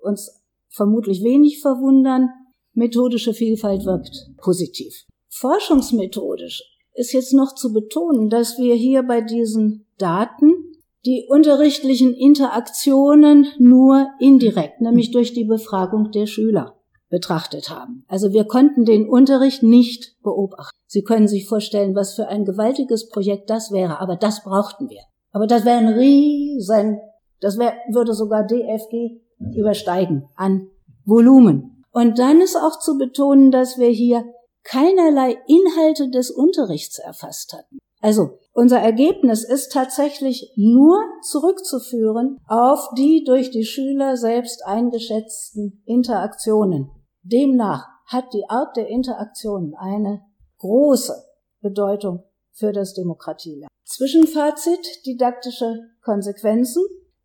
uns 0.00 0.42
vermutlich 0.68 1.22
wenig 1.22 1.60
verwundern. 1.60 2.30
Methodische 2.72 3.34
Vielfalt 3.34 3.84
wirkt 3.84 4.30
positiv. 4.38 5.04
Forschungsmethodisch 5.28 6.62
ist 6.94 7.12
jetzt 7.12 7.34
noch 7.34 7.54
zu 7.54 7.72
betonen, 7.72 8.30
dass 8.30 8.58
wir 8.58 8.74
hier 8.74 9.02
bei 9.02 9.20
diesen 9.20 9.86
Daten 9.98 10.54
die 11.04 11.26
unterrichtlichen 11.28 12.14
Interaktionen 12.14 13.46
nur 13.58 14.08
indirekt, 14.20 14.80
nämlich 14.80 15.10
durch 15.10 15.32
die 15.32 15.44
Befragung 15.44 16.10
der 16.12 16.26
Schüler 16.26 16.77
betrachtet 17.10 17.70
haben. 17.70 18.04
Also 18.08 18.32
wir 18.32 18.44
konnten 18.44 18.84
den 18.84 19.08
Unterricht 19.08 19.62
nicht 19.62 20.16
beobachten. 20.22 20.76
Sie 20.86 21.02
können 21.02 21.28
sich 21.28 21.46
vorstellen, 21.46 21.94
was 21.94 22.14
für 22.14 22.28
ein 22.28 22.44
gewaltiges 22.44 23.08
Projekt 23.08 23.50
das 23.50 23.72
wäre, 23.72 24.00
aber 24.00 24.16
das 24.16 24.42
brauchten 24.42 24.90
wir. 24.90 25.00
Aber 25.32 25.46
das 25.46 25.64
wäre 25.64 25.78
ein 25.78 25.88
riesen, 25.88 27.00
das 27.40 27.58
wär, 27.58 27.74
würde 27.90 28.14
sogar 28.14 28.44
DFG 28.44 29.20
übersteigen 29.54 30.28
an 30.36 30.68
Volumen. 31.04 31.84
Und 31.92 32.18
dann 32.18 32.40
ist 32.40 32.56
auch 32.56 32.78
zu 32.78 32.98
betonen, 32.98 33.50
dass 33.50 33.78
wir 33.78 33.88
hier 33.88 34.24
keinerlei 34.64 35.38
Inhalte 35.46 36.10
des 36.10 36.30
Unterrichts 36.30 36.98
erfasst 36.98 37.54
hatten. 37.54 37.78
Also 38.00 38.38
unser 38.52 38.78
Ergebnis 38.78 39.44
ist 39.44 39.72
tatsächlich 39.72 40.52
nur 40.56 41.00
zurückzuführen 41.22 42.38
auf 42.46 42.90
die 42.96 43.24
durch 43.24 43.50
die 43.50 43.64
Schüler 43.64 44.16
selbst 44.16 44.64
eingeschätzten 44.64 45.82
Interaktionen. 45.84 46.90
Demnach 47.30 47.86
hat 48.06 48.32
die 48.32 48.48
Art 48.48 48.76
der 48.76 48.88
Interaktionen 48.88 49.74
eine 49.74 50.22
große 50.58 51.14
Bedeutung 51.60 52.22
für 52.52 52.72
das 52.72 52.94
Demokratielernen. 52.94 53.68
Zwischenfazit, 53.84 55.04
didaktische 55.04 55.90
Konsequenzen. 56.02 56.82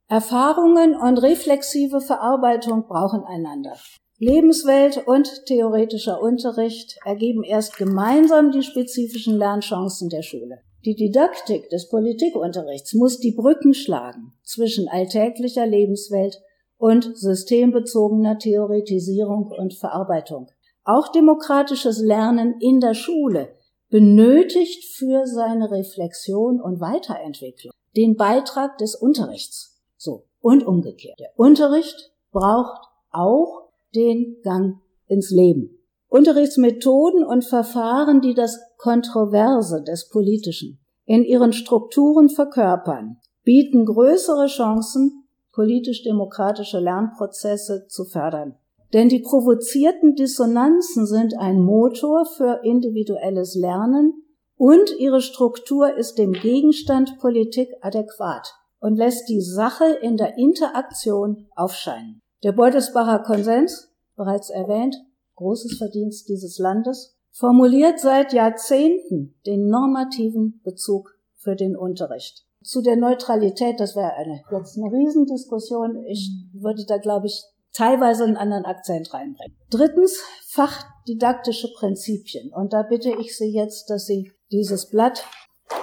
Erfahrungen 0.09 0.95
und 0.95 1.17
reflexive 1.19 2.01
Verarbeitung 2.01 2.85
brauchen 2.87 3.23
einander. 3.23 3.77
Lebenswelt 4.17 5.07
und 5.07 5.45
theoretischer 5.45 6.21
Unterricht 6.21 6.97
ergeben 7.05 7.43
erst 7.43 7.77
gemeinsam 7.77 8.51
die 8.51 8.61
spezifischen 8.61 9.37
Lernchancen 9.37 10.09
der 10.09 10.21
Schule. 10.21 10.59
Die 10.85 10.95
Didaktik 10.95 11.69
des 11.69 11.87
Politikunterrichts 11.87 12.93
muss 12.93 13.19
die 13.19 13.31
Brücken 13.31 13.73
schlagen 13.73 14.33
zwischen 14.43 14.89
alltäglicher 14.89 15.65
Lebenswelt 15.65 16.41
und 16.83 17.17
systembezogener 17.17 18.39
Theoretisierung 18.39 19.49
und 19.57 19.73
Verarbeitung. 19.73 20.47
Auch 20.83 21.07
demokratisches 21.13 22.01
Lernen 22.01 22.55
in 22.59 22.81
der 22.81 22.93
Schule 22.93 23.55
benötigt 23.89 24.93
für 24.93 25.25
seine 25.25 25.71
Reflexion 25.71 26.59
und 26.59 26.81
Weiterentwicklung 26.81 27.71
den 27.95 28.17
Beitrag 28.17 28.77
des 28.79 28.95
Unterrichts. 28.95 29.81
So. 29.95 30.25
Und 30.41 30.67
umgekehrt. 30.67 31.17
Der 31.21 31.29
Unterricht 31.37 32.11
braucht 32.33 32.81
auch 33.11 33.69
den 33.95 34.41
Gang 34.43 34.81
ins 35.07 35.31
Leben. 35.31 35.79
Unterrichtsmethoden 36.09 37.23
und 37.23 37.45
Verfahren, 37.45 38.19
die 38.19 38.33
das 38.33 38.59
Kontroverse 38.75 39.83
des 39.83 40.09
Politischen 40.09 40.83
in 41.05 41.23
ihren 41.23 41.53
Strukturen 41.53 42.27
verkörpern, 42.27 43.21
bieten 43.45 43.85
größere 43.85 44.47
Chancen, 44.47 45.22
politisch-demokratische 45.53 46.79
Lernprozesse 46.79 47.87
zu 47.87 48.05
fördern. 48.05 48.55
Denn 48.91 49.09
die 49.09 49.19
provozierten 49.19 50.15
Dissonanzen 50.15 51.07
sind 51.07 51.37
ein 51.37 51.61
Motor 51.61 52.25
für 52.25 52.61
individuelles 52.63 53.55
Lernen 53.55 54.13
und 54.55 54.97
ihre 54.99 55.21
Struktur 55.21 55.97
ist 55.97 56.17
dem 56.17 56.33
Gegenstand 56.33 57.17
Politik 57.19 57.69
adäquat 57.81 58.53
und 58.79 58.97
lässt 58.97 59.29
die 59.29 59.41
Sache 59.41 59.97
in 60.01 60.17
der 60.17 60.37
Interaktion 60.37 61.47
aufscheinen. 61.55 62.19
Der 62.43 62.51
Beutelsbacher 62.51 63.19
Konsens, 63.19 63.91
bereits 64.15 64.49
erwähnt, 64.49 64.95
großes 65.35 65.77
Verdienst 65.77 66.29
dieses 66.29 66.59
Landes, 66.59 67.17
formuliert 67.31 67.99
seit 67.99 68.33
Jahrzehnten 68.33 69.35
den 69.45 69.67
normativen 69.67 70.61
Bezug 70.63 71.17
für 71.35 71.55
den 71.55 71.75
Unterricht. 71.75 72.45
Zu 72.63 72.81
der 72.81 72.95
Neutralität, 72.95 73.79
das 73.79 73.95
wäre 73.95 74.13
eine, 74.13 74.41
jetzt 74.51 74.77
eine 74.77 74.91
Riesendiskussion. 74.91 76.03
Ich 76.07 76.31
würde 76.53 76.85
da, 76.87 76.97
glaube 76.97 77.27
ich, 77.27 77.43
teilweise 77.73 78.23
einen 78.23 78.37
anderen 78.37 78.65
Akzent 78.65 79.13
reinbringen. 79.13 79.57
Drittens, 79.69 80.19
Fach 80.49 80.83
didaktische 81.07 81.73
Prinzipien. 81.73 82.51
Und 82.53 82.73
da 82.73 82.83
bitte 82.83 83.11
ich 83.19 83.35
Sie 83.35 83.51
jetzt, 83.51 83.89
dass 83.89 84.05
Sie 84.05 84.31
dieses 84.51 84.89
Blatt 84.89 85.25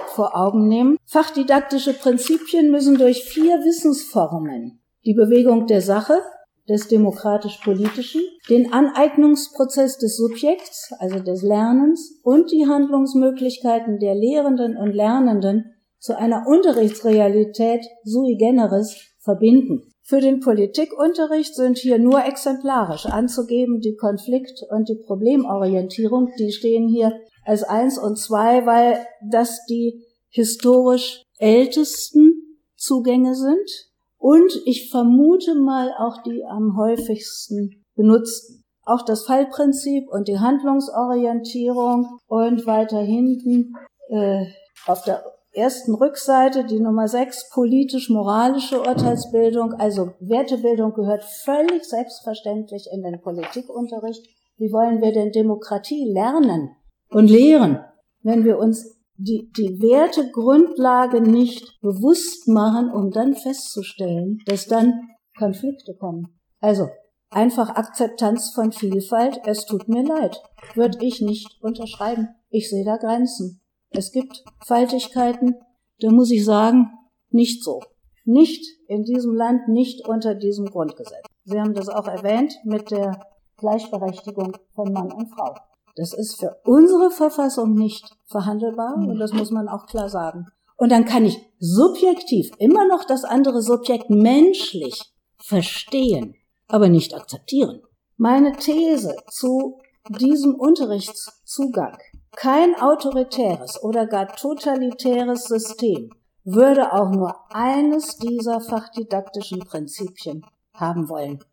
vor 0.07 0.35
Augen 0.35 0.67
nehmen. 0.67 0.97
Fachdidaktische 1.05 1.93
Prinzipien 1.93 2.71
müssen 2.71 2.97
durch 2.97 3.23
vier 3.23 3.59
Wissensformen 3.63 4.81
die 5.05 5.13
Bewegung 5.13 5.67
der 5.67 5.81
Sache, 5.81 6.21
des 6.69 6.87
demokratisch-politischen, 6.87 8.21
den 8.49 8.71
Aneignungsprozess 8.71 9.97
des 9.97 10.15
Subjekts, 10.15 10.93
also 10.99 11.19
des 11.19 11.41
Lernens, 11.41 12.19
und 12.23 12.51
die 12.51 12.67
Handlungsmöglichkeiten 12.67 13.99
der 13.99 14.15
Lehrenden 14.15 14.77
und 14.77 14.93
Lernenden 14.93 15.73
zu 16.01 16.17
einer 16.17 16.47
Unterrichtsrealität 16.47 17.85
sui 18.03 18.35
generis 18.35 18.97
verbinden. 19.19 19.83
Für 20.01 20.19
den 20.19 20.39
Politikunterricht 20.39 21.55
sind 21.55 21.77
hier 21.77 21.99
nur 21.99 22.25
exemplarisch 22.25 23.05
anzugeben 23.05 23.79
die 23.79 23.95
Konflikt- 23.95 24.63
und 24.69 24.89
die 24.89 24.95
Problemorientierung. 24.95 26.31
Die 26.37 26.51
stehen 26.51 26.89
hier 26.89 27.13
als 27.45 27.63
eins 27.63 27.97
und 27.99 28.17
zwei, 28.17 28.65
weil 28.65 29.05
das 29.29 29.63
die 29.69 30.03
historisch 30.29 31.23
ältesten 31.37 32.57
Zugänge 32.75 33.35
sind 33.35 33.91
und 34.17 34.51
ich 34.65 34.89
vermute 34.89 35.55
mal 35.55 35.93
auch 35.97 36.23
die 36.23 36.43
am 36.45 36.77
häufigsten 36.77 37.83
benutzten. 37.95 38.63
Auch 38.83 39.03
das 39.03 39.25
Fallprinzip 39.25 40.09
und 40.09 40.27
die 40.27 40.39
Handlungsorientierung 40.39 42.19
und 42.27 42.65
weiter 42.65 43.01
hinten 43.01 43.75
äh, 44.09 44.45
auf 44.87 45.03
der 45.03 45.23
ersten 45.53 45.93
Rückseite 45.93 46.65
die 46.65 46.79
Nummer 46.79 47.07
sechs 47.07 47.49
politisch-moralische 47.49 48.79
Urteilsbildung, 48.79 49.73
also 49.73 50.13
Wertebildung 50.19 50.93
gehört 50.93 51.23
völlig 51.23 51.83
selbstverständlich 51.83 52.87
in 52.91 53.03
den 53.03 53.21
Politikunterricht. 53.21 54.25
Wie 54.57 54.71
wollen 54.71 55.01
wir 55.01 55.11
denn 55.11 55.31
Demokratie 55.31 56.11
lernen 56.11 56.75
und 57.09 57.29
lehren, 57.29 57.79
wenn 58.21 58.45
wir 58.45 58.57
uns 58.57 59.01
die, 59.17 59.51
die 59.55 59.81
Wertegrundlage 59.81 61.21
nicht 61.21 61.79
bewusst 61.81 62.47
machen, 62.47 62.89
um 62.91 63.11
dann 63.11 63.35
festzustellen, 63.35 64.39
dass 64.45 64.67
dann 64.67 65.09
Konflikte 65.37 65.95
kommen. 65.95 66.39
Also 66.59 66.89
einfach 67.29 67.69
Akzeptanz 67.69 68.51
von 68.53 68.71
Vielfalt. 68.71 69.39
Es 69.45 69.65
tut 69.65 69.87
mir 69.87 70.03
leid, 70.03 70.41
würde 70.75 70.97
ich 71.01 71.21
nicht 71.21 71.61
unterschreiben. 71.61 72.29
Ich 72.49 72.69
sehe 72.69 72.85
da 72.85 72.97
Grenzen. 72.97 73.60
Es 73.91 74.11
gibt 74.11 74.43
Faltigkeiten, 74.65 75.55
da 75.99 76.11
muss 76.11 76.31
ich 76.31 76.45
sagen, 76.45 76.91
nicht 77.29 77.63
so. 77.63 77.81
Nicht 78.23 78.65
in 78.87 79.03
diesem 79.03 79.35
Land, 79.35 79.67
nicht 79.67 80.07
unter 80.07 80.35
diesem 80.35 80.65
Grundgesetz. 80.65 81.25
Sie 81.43 81.59
haben 81.59 81.73
das 81.73 81.89
auch 81.89 82.07
erwähnt 82.07 82.53
mit 82.63 82.91
der 82.91 83.19
Gleichberechtigung 83.57 84.55
von 84.73 84.93
Mann 84.93 85.11
und 85.11 85.27
Frau. 85.27 85.55
Das 85.95 86.13
ist 86.13 86.39
für 86.39 86.57
unsere 86.63 87.11
Verfassung 87.11 87.73
nicht 87.73 88.15
verhandelbar 88.27 88.95
und 88.95 89.19
das 89.19 89.33
muss 89.33 89.51
man 89.51 89.67
auch 89.67 89.87
klar 89.87 90.09
sagen. 90.09 90.47
Und 90.77 90.91
dann 90.91 91.05
kann 91.05 91.25
ich 91.25 91.37
subjektiv 91.59 92.49
immer 92.57 92.87
noch 92.87 93.03
das 93.03 93.23
andere 93.23 93.61
Subjekt 93.61 94.09
menschlich 94.09 95.13
verstehen, 95.37 96.35
aber 96.67 96.89
nicht 96.89 97.13
akzeptieren. 97.13 97.81
Meine 98.17 98.53
These 98.53 99.15
zu 99.29 99.79
diesem 100.09 100.55
Unterrichtszugang, 100.55 101.97
kein 102.35 102.75
autoritäres 102.75 103.81
oder 103.83 104.07
gar 104.07 104.35
totalitäres 104.35 105.45
System 105.45 106.11
würde 106.43 106.93
auch 106.93 107.11
nur 107.11 107.35
eines 107.51 108.17
dieser 108.17 108.61
fachdidaktischen 108.61 109.59
Prinzipien 109.59 110.43
haben 110.73 111.09
wollen. 111.09 111.43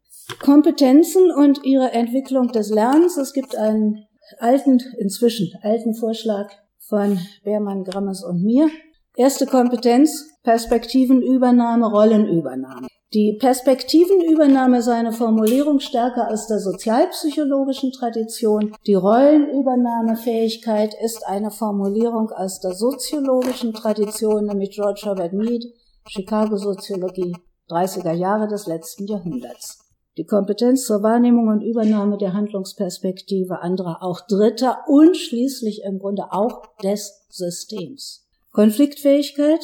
Kompetenzen 0.41 1.31
und 1.31 1.65
ihre 1.65 1.93
Entwicklung 1.93 2.49
des 2.49 2.71
Lernens. 2.71 3.17
Es 3.17 3.33
gibt 3.33 3.57
einen 3.57 4.07
alten, 4.39 4.81
inzwischen 4.99 5.59
alten 5.63 5.95
Vorschlag 5.95 6.51
von 6.79 7.19
Beermann, 7.45 7.85
Grammes 7.85 8.25
und 8.25 8.43
mir. 8.43 8.69
Erste 9.17 9.47
Kompetenz, 9.47 10.31
Perspektivenübernahme, 10.43 11.87
Rollenübernahme. 11.87 12.89
Die 13.15 13.39
Perspektivenübernahme 13.41 14.83
eine 14.93 15.13
Formulierung 15.13 15.81
stärker 15.81 16.31
aus 16.31 16.47
der 16.47 16.59
sozialpsychologischen 16.59 17.93
Tradition. 17.93 18.77
Die 18.87 18.95
Rollenübernahmefähigkeit 18.95 20.95
ist 21.03 21.27
eine 21.27 21.51
Formulierung 21.51 22.31
aus 22.31 22.61
der 22.61 22.75
soziologischen 22.75 23.73
Tradition, 23.73 24.45
nämlich 24.47 24.73
George 24.73 25.01
Herbert 25.05 25.33
Mead, 25.33 25.65
Chicago-Soziologie, 26.07 27.35
30er 27.71 28.13
Jahre 28.13 28.47
des 28.47 28.67
letzten 28.67 29.07
Jahrhunderts 29.07 29.89
die 30.19 30.27
Kompetenz 30.27 30.85
zur 30.85 31.05
Wahrnehmung 31.05 31.47
und 31.47 31.63
Übernahme 31.63 32.19
der 32.19 32.33
Handlungsperspektive 32.33 33.61
anderer, 33.61 34.03
auch 34.03 34.21
Dritter 34.27 34.81
und 34.89 35.17
schließlich 35.17 35.83
im 35.85 36.01
Grunde 36.01 36.33
auch 36.33 36.63
des 36.83 37.25
Systems. 37.31 38.27
Konfliktfähigkeit, 38.51 39.61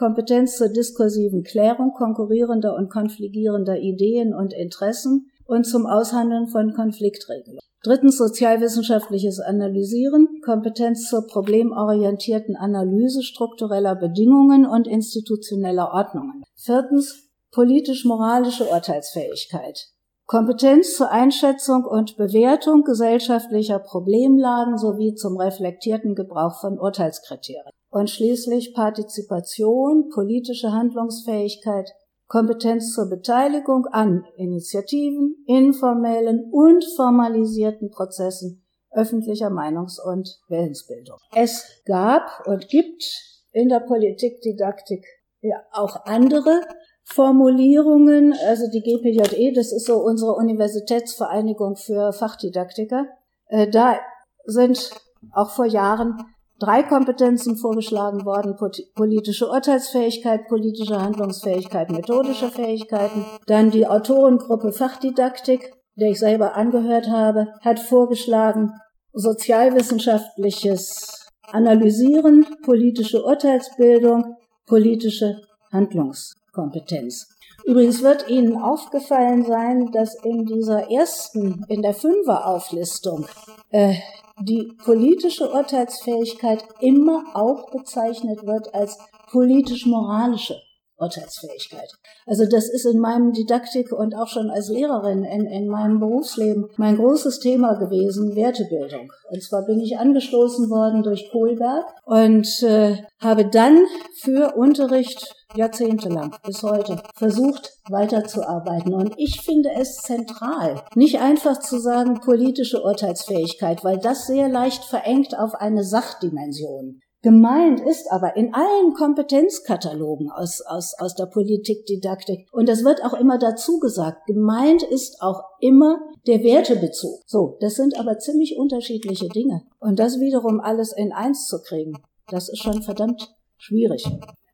Kompetenz 0.00 0.56
zur 0.56 0.70
diskursiven 0.70 1.42
Klärung 1.42 1.92
konkurrierender 1.92 2.74
und 2.74 2.88
konfligierender 2.88 3.80
Ideen 3.80 4.32
und 4.32 4.54
Interessen 4.54 5.30
und 5.44 5.64
zum 5.64 5.84
Aushandeln 5.84 6.48
von 6.48 6.72
Konfliktregelungen. 6.72 7.60
Drittens 7.82 8.16
sozialwissenschaftliches 8.16 9.40
Analysieren, 9.40 10.40
Kompetenz 10.42 11.10
zur 11.10 11.26
problemorientierten 11.26 12.56
Analyse 12.56 13.22
struktureller 13.22 13.94
Bedingungen 13.94 14.64
und 14.64 14.88
institutioneller 14.88 15.92
Ordnungen. 15.92 16.44
Viertens 16.56 17.28
politisch-moralische 17.50 18.64
Urteilsfähigkeit, 18.70 19.88
Kompetenz 20.24 20.96
zur 20.96 21.10
Einschätzung 21.10 21.84
und 21.84 22.16
Bewertung 22.16 22.84
gesellschaftlicher 22.84 23.80
Problemlagen 23.80 24.78
sowie 24.78 25.14
zum 25.14 25.36
reflektierten 25.36 26.14
Gebrauch 26.14 26.58
von 26.58 26.78
Urteilskriterien 26.78 27.74
und 27.90 28.08
schließlich 28.08 28.74
Partizipation, 28.74 30.08
politische 30.08 30.72
Handlungsfähigkeit, 30.72 31.90
Kompetenz 32.26 32.94
zur 32.94 33.10
Beteiligung 33.10 33.86
an 33.86 34.24
Initiativen, 34.36 35.44
informellen 35.46 36.48
und 36.52 36.84
formalisierten 36.96 37.90
Prozessen 37.90 38.64
öffentlicher 38.92 39.50
Meinungs- 39.50 40.00
und 40.00 40.40
Willensbildung. 40.48 41.18
Es 41.34 41.82
gab 41.84 42.46
und 42.46 42.68
gibt 42.68 43.04
in 43.52 43.68
der 43.68 43.80
Politikdidaktik 43.80 45.04
ja 45.40 45.56
auch 45.72 46.04
andere 46.06 46.60
Formulierungen, 47.04 48.34
also 48.46 48.70
die 48.70 48.82
GPJE, 48.82 49.52
das 49.52 49.72
ist 49.72 49.86
so 49.86 49.98
unsere 49.98 50.34
Universitätsvereinigung 50.34 51.76
für 51.76 52.12
Fachdidaktiker, 52.12 53.06
äh, 53.46 53.68
da 53.68 53.98
sind 54.44 54.90
auch 55.32 55.50
vor 55.50 55.66
Jahren 55.66 56.16
drei 56.60 56.82
Kompetenzen 56.82 57.56
vorgeschlagen 57.56 58.24
worden, 58.24 58.56
politische 58.94 59.48
Urteilsfähigkeit, 59.48 60.46
politische 60.48 61.00
Handlungsfähigkeit, 61.00 61.90
methodische 61.90 62.50
Fähigkeiten. 62.50 63.24
Dann 63.46 63.70
die 63.70 63.86
Autorengruppe 63.86 64.72
Fachdidaktik, 64.72 65.72
der 65.96 66.10
ich 66.10 66.18
selber 66.18 66.54
angehört 66.54 67.08
habe, 67.08 67.48
hat 67.62 67.80
vorgeschlagen, 67.80 68.72
sozialwissenschaftliches 69.12 71.26
Analysieren, 71.50 72.46
politische 72.62 73.24
Urteilsbildung, 73.24 74.36
politische 74.66 75.40
Handlungs 75.72 76.34
Kompetenz. 76.52 77.26
Übrigens 77.64 78.02
wird 78.02 78.28
Ihnen 78.28 78.56
aufgefallen 78.56 79.44
sein, 79.44 79.90
dass 79.92 80.14
in 80.24 80.44
dieser 80.44 80.90
ersten, 80.90 81.64
in 81.68 81.82
der 81.82 81.94
Fünfer-Auflistung, 81.94 83.26
äh, 83.70 83.94
die 84.40 84.72
politische 84.84 85.50
Urteilsfähigkeit 85.52 86.64
immer 86.80 87.24
auch 87.34 87.70
bezeichnet 87.70 88.46
wird 88.46 88.74
als 88.74 88.98
politisch-moralische 89.30 90.56
Urteilsfähigkeit. 91.00 91.90
Also 92.26 92.44
das 92.46 92.68
ist 92.68 92.84
in 92.84 92.98
meinem 93.00 93.32
Didaktik 93.32 93.92
und 93.92 94.14
auch 94.14 94.28
schon 94.28 94.50
als 94.50 94.68
Lehrerin 94.68 95.24
in, 95.24 95.46
in 95.46 95.66
meinem 95.68 95.98
Berufsleben 95.98 96.68
mein 96.76 96.96
großes 96.96 97.40
Thema 97.40 97.74
gewesen, 97.74 98.36
Wertebildung. 98.36 99.12
Und 99.30 99.42
zwar 99.42 99.64
bin 99.64 99.80
ich 99.80 99.98
angestoßen 99.98 100.70
worden 100.70 101.02
durch 101.02 101.30
Kohlberg 101.30 101.86
und 102.04 102.62
äh, 102.62 102.98
habe 103.20 103.46
dann 103.46 103.78
für 104.20 104.54
Unterricht 104.56 105.34
jahrzehntelang 105.54 106.36
bis 106.44 106.62
heute 106.62 107.02
versucht 107.14 107.72
weiterzuarbeiten. 107.88 108.94
Und 108.94 109.14
ich 109.16 109.40
finde 109.40 109.70
es 109.76 109.96
zentral, 109.96 110.82
nicht 110.94 111.20
einfach 111.20 111.58
zu 111.60 111.78
sagen 111.78 112.20
politische 112.20 112.82
Urteilsfähigkeit, 112.82 113.84
weil 113.84 113.98
das 113.98 114.26
sehr 114.26 114.48
leicht 114.48 114.84
verengt 114.84 115.36
auf 115.38 115.54
eine 115.54 115.84
Sachdimension. 115.84 117.00
Gemeint 117.22 117.80
ist 117.80 118.10
aber 118.10 118.34
in 118.36 118.54
allen 118.54 118.94
Kompetenzkatalogen 118.94 120.30
aus, 120.30 120.62
aus, 120.62 120.94
aus 120.98 121.14
der 121.14 121.26
Politikdidaktik, 121.26 122.48
und 122.50 122.66
das 122.66 122.82
wird 122.82 123.04
auch 123.04 123.12
immer 123.12 123.38
dazu 123.38 123.78
gesagt, 123.78 124.26
gemeint 124.26 124.82
ist 124.82 125.20
auch 125.20 125.42
immer 125.60 125.98
der 126.26 126.42
Wertebezug. 126.42 127.20
So, 127.26 127.58
das 127.60 127.74
sind 127.74 127.98
aber 127.98 128.18
ziemlich 128.18 128.56
unterschiedliche 128.56 129.28
Dinge. 129.28 129.64
Und 129.78 129.98
das 129.98 130.18
wiederum 130.18 130.60
alles 130.60 130.94
in 130.96 131.12
eins 131.12 131.46
zu 131.46 131.60
kriegen, 131.60 131.98
das 132.28 132.48
ist 132.48 132.62
schon 132.62 132.80
verdammt 132.82 133.34
schwierig. 133.58 134.06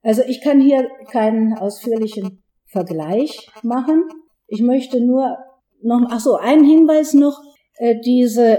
Also 0.02 0.22
ich 0.22 0.40
kann 0.40 0.60
hier 0.60 0.88
keinen 1.10 1.56
ausführlichen 1.56 2.42
Vergleich 2.66 3.48
machen. 3.62 4.08
Ich 4.48 4.62
möchte 4.62 5.00
nur 5.00 5.36
noch, 5.82 6.08
ach 6.10 6.20
so, 6.20 6.34
einen 6.34 6.64
Hinweis 6.64 7.14
noch, 7.14 7.40
äh, 7.76 7.94
diese 8.04 8.58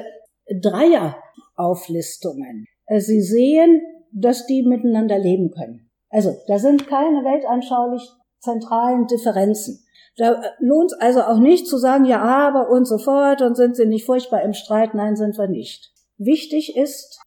Dreierauflistungen. 0.62 2.66
Äh, 2.86 3.02
Sie 3.02 3.22
sehen, 3.22 3.82
dass 4.22 4.46
die 4.46 4.64
miteinander 4.64 5.18
leben 5.18 5.52
können. 5.52 5.90
Also 6.10 6.36
da 6.48 6.60
sind 6.60 6.88
keine 6.88 7.24
weltanschaulich 7.24 8.10
zentralen 8.40 9.08
Differenzen. 9.08 9.84
Da 10.18 10.42
lohnt 10.60 10.92
es 10.94 11.00
also 11.00 11.22
auch 11.22 11.40
nicht 11.40 11.68
zu 11.68 11.78
sagen, 11.78 12.06
ja, 12.06 12.22
aber 12.22 12.70
und 12.70 12.86
so 12.86 12.98
fort 12.98 13.42
und 13.42 13.56
sind 13.56 13.76
sie 13.76 13.86
nicht 13.86 14.06
furchtbar 14.06 14.42
im 14.42 14.54
Streit. 14.54 14.94
Nein, 14.96 15.16
sind 15.16 15.38
wir 15.38 15.48
nicht. 15.48 15.92
Wichtig 16.18 16.76
ist, 16.76 17.20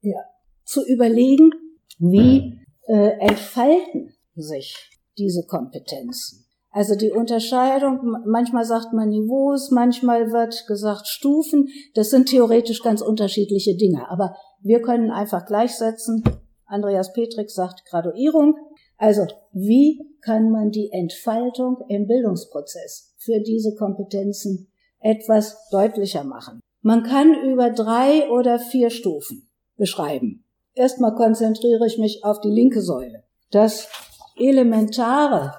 ja, 0.00 0.18
zu 0.64 0.84
überlegen, 0.84 1.50
wie 1.98 2.60
äh, 2.88 3.18
entfalten 3.20 4.14
sich 4.34 4.90
diese 5.16 5.46
Kompetenzen. 5.46 6.44
Also 6.70 6.96
die 6.96 7.10
Unterscheidung, 7.10 8.16
manchmal 8.26 8.64
sagt 8.64 8.92
man 8.92 9.08
Niveaus, 9.08 9.70
manchmal 9.70 10.32
wird 10.32 10.66
gesagt 10.66 11.06
Stufen, 11.06 11.68
das 11.94 12.10
sind 12.10 12.28
theoretisch 12.28 12.82
ganz 12.82 13.00
unterschiedliche 13.00 13.76
Dinge, 13.76 14.08
aber 14.10 14.36
wir 14.60 14.82
können 14.82 15.10
einfach 15.10 15.46
gleichsetzen. 15.46 16.22
Andreas 16.66 17.12
Petrik 17.12 17.50
sagt 17.50 17.84
Graduierung. 17.84 18.56
Also 18.96 19.26
wie 19.52 20.00
kann 20.22 20.50
man 20.50 20.70
die 20.70 20.90
Entfaltung 20.92 21.78
im 21.88 22.06
Bildungsprozess 22.06 23.14
für 23.18 23.40
diese 23.40 23.74
Kompetenzen 23.74 24.68
etwas 25.00 25.68
deutlicher 25.70 26.24
machen? 26.24 26.60
Man 26.82 27.02
kann 27.02 27.34
über 27.34 27.70
drei 27.70 28.28
oder 28.30 28.58
vier 28.58 28.90
Stufen 28.90 29.48
beschreiben. 29.76 30.44
Erstmal 30.74 31.14
konzentriere 31.14 31.86
ich 31.86 31.98
mich 31.98 32.24
auf 32.24 32.40
die 32.40 32.50
linke 32.50 32.82
Säule. 32.82 33.24
Das 33.50 33.88
elementare 34.36 35.54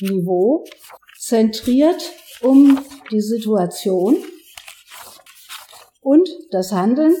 Niveau 0.00 0.64
zentriert 1.18 2.02
um 2.42 2.78
die 3.10 3.20
Situation 3.20 4.16
und 6.00 6.28
das 6.50 6.72
Handeln 6.72 7.14